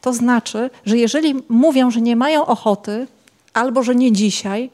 To 0.00 0.12
znaczy, 0.12 0.70
że 0.86 0.98
jeżeli 0.98 1.34
mówią, 1.48 1.90
że 1.90 2.00
nie 2.00 2.16
mają 2.16 2.46
ochoty, 2.46 3.06
albo 3.54 3.82
że 3.82 3.94
nie 3.94 4.12
dzisiaj, 4.12 4.70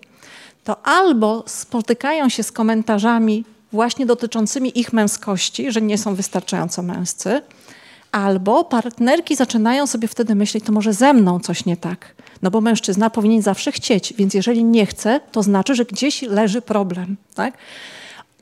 to 0.65 0.87
albo 0.87 1.45
spotykają 1.47 2.29
się 2.29 2.43
z 2.43 2.53
komentarzami 2.53 3.45
właśnie 3.73 4.07
dotyczącymi 4.07 4.79
ich 4.79 4.93
męskości, 4.93 5.73
że 5.73 5.83
nie 5.83 5.99
są 5.99 6.15
wystarczająco 6.15 6.83
męscy, 6.83 7.43
Albo 8.17 8.65
partnerki 8.65 9.37
zaczynają 9.37 9.87
sobie 9.87 10.09
wtedy 10.09 10.35
myśleć, 10.35 10.65
to 10.65 10.73
może 10.73 10.93
ze 10.93 11.13
mną 11.13 11.41
coś 11.41 11.65
nie 11.65 11.77
tak. 11.77 12.15
No 12.43 12.51
bo 12.51 12.61
mężczyzna 12.61 13.11
powinien 13.11 13.43
zawsze 13.43 13.73
chcieć, 13.73 14.15
więc 14.19 14.35
jeżeli 14.35 14.65
nie 14.65 14.87
chce, 14.87 15.21
to 15.33 15.43
znaczy, 15.43 15.75
że 15.75 15.85
gdzieś 15.85 16.23
leży 16.23 16.63
problem. 16.63 17.17
Tak? 17.35 17.59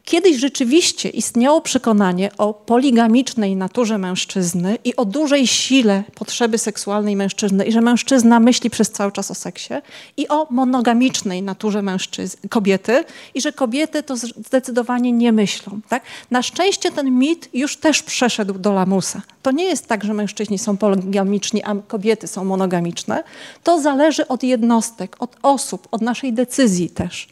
Kiedyś 0.04 0.36
rzeczywiście 0.36 1.08
istniało 1.08 1.60
przekonanie 1.60 2.30
o 2.38 2.54
poligamicznej 2.54 3.56
naturze 3.56 3.98
mężczyzny 3.98 4.78
i 4.84 4.96
o 4.96 5.04
dużej 5.04 5.46
sile 5.46 6.02
potrzeby 6.14 6.58
seksualnej 6.58 7.16
mężczyzny 7.16 7.64
i 7.64 7.72
że 7.72 7.80
mężczyzna 7.80 8.40
myśli 8.40 8.70
przez 8.70 8.90
cały 8.90 9.12
czas 9.12 9.30
o 9.30 9.34
seksie 9.34 9.74
i 10.16 10.28
o 10.28 10.46
monogamicznej 10.50 11.42
naturze 11.42 11.82
mężczyzny, 11.82 12.48
kobiety 12.48 13.04
i 13.34 13.40
że 13.40 13.52
kobiety 13.52 14.02
to 14.02 14.16
zdecydowanie 14.16 15.12
nie 15.12 15.32
myślą. 15.32 15.80
Tak? 15.88 16.02
Na 16.30 16.42
szczęście 16.42 16.90
ten 16.90 17.18
mit 17.18 17.48
już 17.54 17.76
też 17.76 18.02
przeszedł 18.02 18.54
do 18.54 18.72
lamusa. 18.72 19.22
To 19.42 19.50
nie 19.50 19.64
jest 19.64 19.86
tak, 19.86 20.04
że 20.04 20.14
mężczyźni 20.14 20.58
są 20.58 20.76
poligamiczni, 20.76 21.62
a 21.64 21.74
kobiety 21.88 22.26
są 22.26 22.44
monogamiczne. 22.44 23.24
To 23.62 23.80
zależy 23.80 24.28
od 24.28 24.42
jednostek, 24.42 25.16
od 25.18 25.36
osób, 25.42 25.88
od 25.90 26.02
naszej 26.02 26.32
decyzji 26.32 26.90
też. 26.90 27.28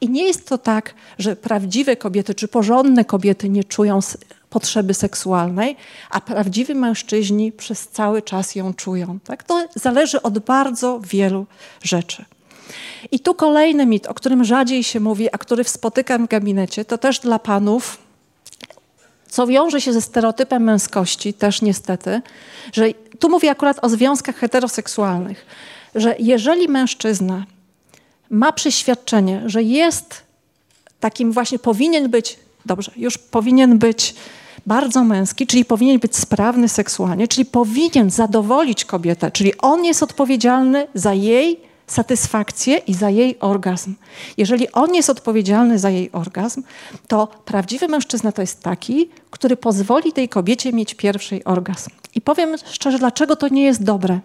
I 0.00 0.08
nie 0.08 0.24
jest 0.24 0.48
to 0.48 0.58
tak, 0.58 0.94
że 1.18 1.36
prawdziwe 1.36 1.96
kobiety 1.96 2.15
kobiety, 2.16 2.34
czy 2.34 2.48
porządne 2.48 3.04
kobiety 3.04 3.48
nie 3.48 3.64
czują 3.64 4.00
potrzeby 4.50 4.94
seksualnej, 4.94 5.76
a 6.10 6.20
prawdziwi 6.20 6.74
mężczyźni 6.74 7.52
przez 7.52 7.88
cały 7.88 8.22
czas 8.22 8.54
ją 8.54 8.74
czują. 8.74 9.18
Tak? 9.24 9.42
To 9.42 9.68
zależy 9.74 10.22
od 10.22 10.38
bardzo 10.38 11.00
wielu 11.00 11.46
rzeczy. 11.82 12.24
I 13.12 13.20
tu 13.20 13.34
kolejny 13.34 13.86
mit, 13.86 14.06
o 14.06 14.14
którym 14.14 14.44
rzadziej 14.44 14.84
się 14.84 15.00
mówi, 15.00 15.28
a 15.32 15.38
który 15.38 15.64
spotykam 15.64 16.26
w 16.26 16.28
gabinecie, 16.28 16.84
to 16.84 16.98
też 16.98 17.18
dla 17.18 17.38
panów, 17.38 17.98
co 19.28 19.46
wiąże 19.46 19.80
się 19.80 19.92
ze 19.92 20.00
stereotypem 20.00 20.62
męskości, 20.62 21.34
też 21.34 21.62
niestety, 21.62 22.22
że 22.72 22.88
tu 23.18 23.28
mówię 23.28 23.50
akurat 23.50 23.84
o 23.84 23.88
związkach 23.88 24.36
heteroseksualnych, 24.36 25.46
że 25.94 26.16
jeżeli 26.18 26.68
mężczyzna 26.68 27.44
ma 28.30 28.52
przeświadczenie, 28.52 29.42
że 29.46 29.62
jest 29.62 30.25
takim 31.00 31.32
właśnie 31.32 31.58
powinien 31.58 32.10
być, 32.10 32.38
dobrze, 32.66 32.92
już 32.96 33.18
powinien 33.18 33.78
być 33.78 34.14
bardzo 34.66 35.04
męski, 35.04 35.46
czyli 35.46 35.64
powinien 35.64 35.98
być 35.98 36.16
sprawny 36.16 36.68
seksualnie, 36.68 37.28
czyli 37.28 37.44
powinien 37.44 38.10
zadowolić 38.10 38.84
kobietę, 38.84 39.30
czyli 39.30 39.58
on 39.58 39.84
jest 39.84 40.02
odpowiedzialny 40.02 40.86
za 40.94 41.14
jej 41.14 41.60
satysfakcję 41.86 42.76
i 42.76 42.94
za 42.94 43.10
jej 43.10 43.40
orgazm. 43.40 43.94
Jeżeli 44.36 44.72
on 44.72 44.94
jest 44.94 45.10
odpowiedzialny 45.10 45.78
za 45.78 45.90
jej 45.90 46.12
orgazm, 46.12 46.62
to 47.08 47.28
prawdziwy 47.44 47.88
mężczyzna 47.88 48.32
to 48.32 48.42
jest 48.42 48.62
taki, 48.62 49.08
który 49.30 49.56
pozwoli 49.56 50.12
tej 50.12 50.28
kobiecie 50.28 50.72
mieć 50.72 50.94
pierwszy 50.94 51.44
orgazm. 51.44 51.90
I 52.14 52.20
powiem 52.20 52.56
szczerze, 52.70 52.98
dlaczego 52.98 53.36
to 53.36 53.48
nie 53.48 53.64
jest 53.64 53.82
dobre. 53.82 54.20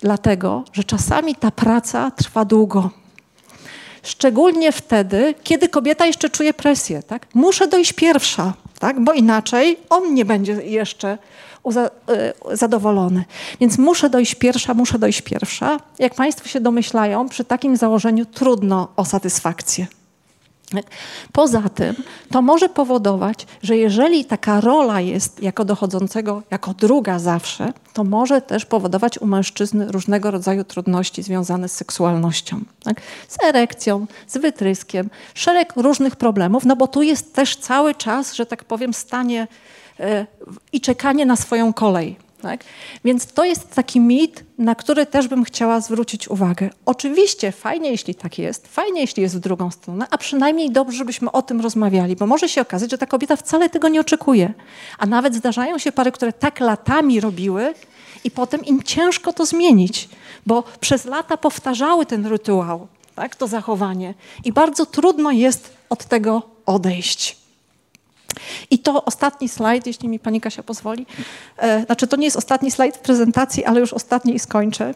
Dlatego, 0.00 0.64
że 0.72 0.84
czasami 0.84 1.34
ta 1.34 1.50
praca 1.50 2.10
trwa 2.10 2.44
długo. 2.44 2.90
Szczególnie 4.02 4.72
wtedy, 4.72 5.34
kiedy 5.42 5.68
kobieta 5.68 6.06
jeszcze 6.06 6.30
czuje 6.30 6.54
presję. 6.54 7.02
Tak? 7.02 7.26
Muszę 7.34 7.68
dojść 7.68 7.92
pierwsza, 7.92 8.52
tak? 8.78 9.00
bo 9.00 9.12
inaczej 9.12 9.76
on 9.90 10.14
nie 10.14 10.24
będzie 10.24 10.52
jeszcze 10.52 11.18
y, 11.66 12.56
zadowolony. 12.56 13.24
Więc 13.60 13.78
muszę 13.78 14.10
dojść 14.10 14.34
pierwsza, 14.34 14.74
muszę 14.74 14.98
dojść 14.98 15.22
pierwsza. 15.22 15.80
Jak 15.98 16.14
Państwo 16.14 16.48
się 16.48 16.60
domyślają, 16.60 17.28
przy 17.28 17.44
takim 17.44 17.76
założeniu 17.76 18.24
trudno 18.24 18.88
o 18.96 19.04
satysfakcję. 19.04 19.86
Poza 21.32 21.62
tym 21.68 21.94
to 22.30 22.42
może 22.42 22.68
powodować, 22.68 23.46
że 23.62 23.76
jeżeli 23.76 24.24
taka 24.24 24.60
rola 24.60 25.00
jest 25.00 25.42
jako 25.42 25.64
dochodzącego, 25.64 26.42
jako 26.50 26.74
druga 26.74 27.18
zawsze, 27.18 27.72
to 27.92 28.04
może 28.04 28.42
też 28.42 28.66
powodować 28.66 29.18
u 29.18 29.26
mężczyzny 29.26 29.92
różnego 29.92 30.30
rodzaju 30.30 30.64
trudności 30.64 31.22
związane 31.22 31.68
z 31.68 31.72
seksualnością. 31.72 32.60
Tak? 32.82 33.00
Z 33.28 33.44
erekcją, 33.44 34.06
z 34.26 34.38
wytryskiem, 34.38 35.10
szereg 35.34 35.72
różnych 35.76 36.16
problemów, 36.16 36.64
no 36.64 36.76
bo 36.76 36.86
tu 36.86 37.02
jest 37.02 37.34
też 37.34 37.56
cały 37.56 37.94
czas, 37.94 38.34
że 38.34 38.46
tak 38.46 38.64
powiem, 38.64 38.94
stanie 38.94 39.48
yy, 39.98 40.26
i 40.72 40.80
czekanie 40.80 41.26
na 41.26 41.36
swoją 41.36 41.72
kolej. 41.72 42.29
Tak? 42.42 42.64
Więc 43.04 43.26
to 43.26 43.44
jest 43.44 43.74
taki 43.74 44.00
mit, 44.00 44.44
na 44.58 44.74
który 44.74 45.06
też 45.06 45.28
bym 45.28 45.44
chciała 45.44 45.80
zwrócić 45.80 46.28
uwagę. 46.28 46.70
Oczywiście 46.86 47.52
fajnie, 47.52 47.90
jeśli 47.90 48.14
tak 48.14 48.38
jest, 48.38 48.68
fajnie, 48.68 49.00
jeśli 49.00 49.22
jest 49.22 49.36
w 49.36 49.40
drugą 49.40 49.70
stronę, 49.70 50.06
a 50.10 50.18
przynajmniej 50.18 50.70
dobrze, 50.70 50.98
żebyśmy 50.98 51.32
o 51.32 51.42
tym 51.42 51.60
rozmawiali, 51.60 52.16
bo 52.16 52.26
może 52.26 52.48
się 52.48 52.60
okazać, 52.60 52.90
że 52.90 52.98
ta 52.98 53.06
kobieta 53.06 53.36
wcale 53.36 53.70
tego 53.70 53.88
nie 53.88 54.00
oczekuje. 54.00 54.54
A 54.98 55.06
nawet 55.06 55.34
zdarzają 55.34 55.78
się 55.78 55.92
pary, 55.92 56.12
które 56.12 56.32
tak 56.32 56.60
latami 56.60 57.20
robiły 57.20 57.74
i 58.24 58.30
potem 58.30 58.64
im 58.64 58.82
ciężko 58.82 59.32
to 59.32 59.46
zmienić, 59.46 60.08
bo 60.46 60.62
przez 60.80 61.04
lata 61.04 61.36
powtarzały 61.36 62.06
ten 62.06 62.26
rytuał, 62.26 62.86
tak, 63.14 63.36
to 63.36 63.46
zachowanie 63.46 64.14
i 64.44 64.52
bardzo 64.52 64.86
trudno 64.86 65.30
jest 65.30 65.72
od 65.90 66.04
tego 66.04 66.42
odejść. 66.66 67.39
I 68.70 68.78
to 68.78 69.04
ostatni 69.04 69.48
slajd, 69.48 69.86
jeśli 69.86 70.08
mi 70.08 70.18
pani 70.18 70.40
Kasia 70.40 70.62
pozwoli. 70.62 71.06
E, 71.58 71.84
znaczy, 71.86 72.06
to 72.06 72.16
nie 72.16 72.24
jest 72.24 72.36
ostatni 72.36 72.70
slajd 72.70 72.96
w 72.96 73.00
prezentacji, 73.00 73.64
ale 73.64 73.80
już 73.80 73.92
ostatni 73.92 74.34
i 74.34 74.38
skończę. 74.38 74.94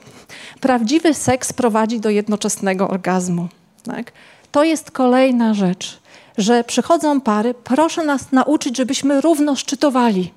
Prawdziwy 0.60 1.14
seks 1.14 1.52
prowadzi 1.52 2.00
do 2.00 2.10
jednoczesnego 2.10 2.88
orgazmu. 2.88 3.48
Tak? 3.82 4.12
To 4.52 4.64
jest 4.64 4.90
kolejna 4.90 5.54
rzecz, 5.54 6.00
że 6.38 6.64
przychodzą 6.64 7.20
pary, 7.20 7.54
proszę 7.54 8.04
nas 8.04 8.32
nauczyć, 8.32 8.76
żebyśmy 8.76 9.20
równo 9.20 9.56
szczytowali. 9.56 10.32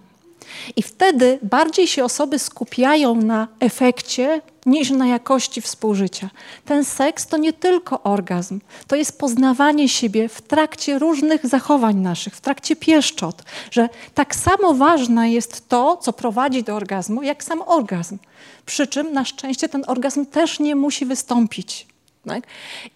I 0.75 0.83
wtedy 0.83 1.39
bardziej 1.43 1.87
się 1.87 2.03
osoby 2.03 2.39
skupiają 2.39 3.15
na 3.15 3.47
efekcie 3.59 4.41
niż 4.65 4.89
na 4.89 5.07
jakości 5.07 5.61
współżycia. 5.61 6.29
Ten 6.65 6.85
seks 6.85 7.27
to 7.27 7.37
nie 7.37 7.53
tylko 7.53 8.03
orgazm, 8.03 8.59
to 8.87 8.95
jest 8.95 9.19
poznawanie 9.19 9.89
siebie 9.89 10.29
w 10.29 10.41
trakcie 10.41 10.99
różnych 10.99 11.47
zachowań 11.47 11.95
naszych, 11.95 12.35
w 12.35 12.41
trakcie 12.41 12.75
pieszczot, 12.75 13.43
że 13.71 13.89
tak 14.13 14.35
samo 14.35 14.73
ważne 14.73 15.31
jest 15.31 15.69
to, 15.69 15.97
co 15.97 16.13
prowadzi 16.13 16.63
do 16.63 16.75
orgazmu, 16.75 17.23
jak 17.23 17.43
sam 17.43 17.61
orgazm. 17.61 18.17
Przy 18.65 18.87
czym 18.87 19.13
na 19.13 19.25
szczęście 19.25 19.69
ten 19.69 19.83
orgazm 19.87 20.25
też 20.25 20.59
nie 20.59 20.75
musi 20.75 21.05
wystąpić. 21.05 21.87
Tak? 22.27 22.43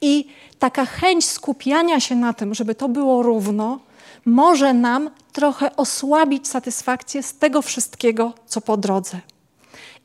I 0.01 0.27
taka 0.59 0.85
chęć 0.85 1.25
skupiania 1.25 1.99
się 1.99 2.15
na 2.15 2.33
tym, 2.33 2.53
żeby 2.53 2.75
to 2.75 2.89
było 2.89 3.23
równo, 3.23 3.79
może 4.25 4.73
nam 4.73 5.09
trochę 5.33 5.75
osłabić 5.75 6.47
satysfakcję 6.47 7.23
z 7.23 7.33
tego 7.33 7.61
wszystkiego, 7.61 8.33
co 8.45 8.61
po 8.61 8.77
drodze. 8.77 9.19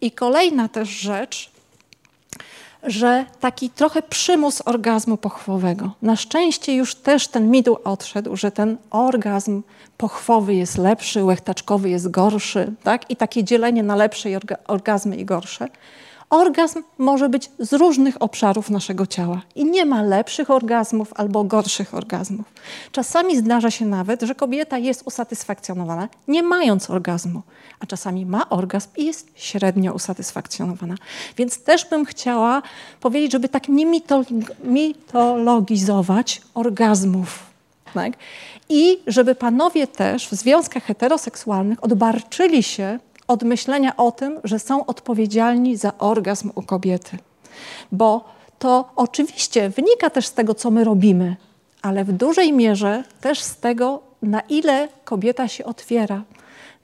I 0.00 0.10
kolejna 0.10 0.68
też 0.68 0.88
rzecz, 0.88 1.50
że 2.82 3.24
taki 3.40 3.70
trochę 3.70 4.02
przymus 4.02 4.62
orgazmu 4.64 5.16
pochwowego. 5.16 5.90
Na 6.02 6.16
szczęście 6.16 6.74
już 6.74 6.94
też 6.94 7.28
ten 7.28 7.50
mit 7.50 7.68
odszedł, 7.84 8.36
że 8.36 8.50
ten 8.50 8.76
orgazm 8.90 9.62
pochwowy 9.96 10.54
jest 10.54 10.78
lepszy, 10.78 11.24
łechtaczkowy 11.24 11.90
jest 11.90 12.10
gorszy, 12.10 12.72
tak? 12.82 13.10
I 13.10 13.16
takie 13.16 13.44
dzielenie 13.44 13.82
na 13.82 13.96
lepsze 13.96 14.28
orgazmy 14.66 15.16
i 15.16 15.24
gorsze. 15.24 15.68
Orgazm 16.30 16.82
może 16.98 17.28
być 17.28 17.50
z 17.58 17.72
różnych 17.72 18.22
obszarów 18.22 18.70
naszego 18.70 19.06
ciała 19.06 19.42
i 19.54 19.64
nie 19.64 19.86
ma 19.86 20.02
lepszych 20.02 20.50
orgazmów 20.50 21.12
albo 21.14 21.44
gorszych 21.44 21.94
orgazmów. 21.94 22.46
Czasami 22.92 23.36
zdarza 23.36 23.70
się 23.70 23.86
nawet, 23.86 24.22
że 24.22 24.34
kobieta 24.34 24.78
jest 24.78 25.02
usatysfakcjonowana 25.04 26.08
nie 26.28 26.42
mając 26.42 26.90
orgazmu, 26.90 27.42
a 27.80 27.86
czasami 27.86 28.26
ma 28.26 28.48
orgazm 28.48 28.88
i 28.96 29.04
jest 29.04 29.28
średnio 29.34 29.92
usatysfakcjonowana. 29.92 30.94
Więc 31.36 31.62
też 31.62 31.84
bym 31.84 32.04
chciała 32.04 32.62
powiedzieć, 33.00 33.32
żeby 33.32 33.48
tak 33.48 33.68
nie 33.68 34.02
mitologizować 34.64 36.42
orgazmów. 36.54 37.42
Tak? 37.94 38.12
I 38.68 38.98
żeby 39.06 39.34
panowie 39.34 39.86
też 39.86 40.28
w 40.28 40.32
związkach 40.32 40.82
heteroseksualnych 40.82 41.84
odbarczyli 41.84 42.62
się 42.62 42.98
od 43.28 43.42
myślenia 43.42 43.96
o 43.96 44.12
tym, 44.12 44.40
że 44.44 44.58
są 44.58 44.86
odpowiedzialni 44.86 45.76
za 45.76 45.98
orgazm 45.98 46.50
u 46.54 46.62
kobiety. 46.62 47.18
Bo 47.92 48.24
to 48.58 48.90
oczywiście 48.96 49.70
wynika 49.70 50.10
też 50.10 50.26
z 50.26 50.32
tego, 50.32 50.54
co 50.54 50.70
my 50.70 50.84
robimy, 50.84 51.36
ale 51.82 52.04
w 52.04 52.12
dużej 52.12 52.52
mierze 52.52 53.04
też 53.20 53.40
z 53.40 53.56
tego, 53.56 54.02
na 54.22 54.40
ile 54.40 54.88
kobieta 55.04 55.48
się 55.48 55.64
otwiera, 55.64 56.22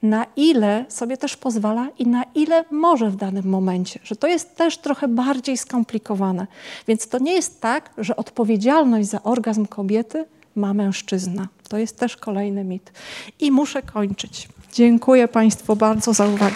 na 0.03 0.25
ile 0.35 0.85
sobie 0.89 1.17
też 1.17 1.37
pozwala 1.37 1.87
i 1.99 2.07
na 2.07 2.23
ile 2.35 2.65
może 2.71 3.09
w 3.09 3.15
danym 3.15 3.45
momencie. 3.45 3.99
Że 4.03 4.15
to 4.15 4.27
jest 4.27 4.55
też 4.55 4.77
trochę 4.77 5.07
bardziej 5.07 5.57
skomplikowane. 5.57 6.47
Więc 6.87 7.07
to 7.07 7.19
nie 7.19 7.33
jest 7.33 7.61
tak, 7.61 7.89
że 7.97 8.15
odpowiedzialność 8.15 9.09
za 9.09 9.23
orgazm 9.23 9.65
kobiety 9.65 10.25
ma 10.55 10.73
mężczyzna. 10.73 11.47
To 11.69 11.77
jest 11.77 11.99
też 11.99 12.17
kolejny 12.17 12.63
mit. 12.63 12.91
I 13.39 13.51
muszę 13.51 13.81
kończyć. 13.81 14.47
Dziękuję 14.73 15.27
Państwu 15.27 15.75
bardzo 15.75 16.13
za 16.13 16.25
uwagę. 16.27 16.55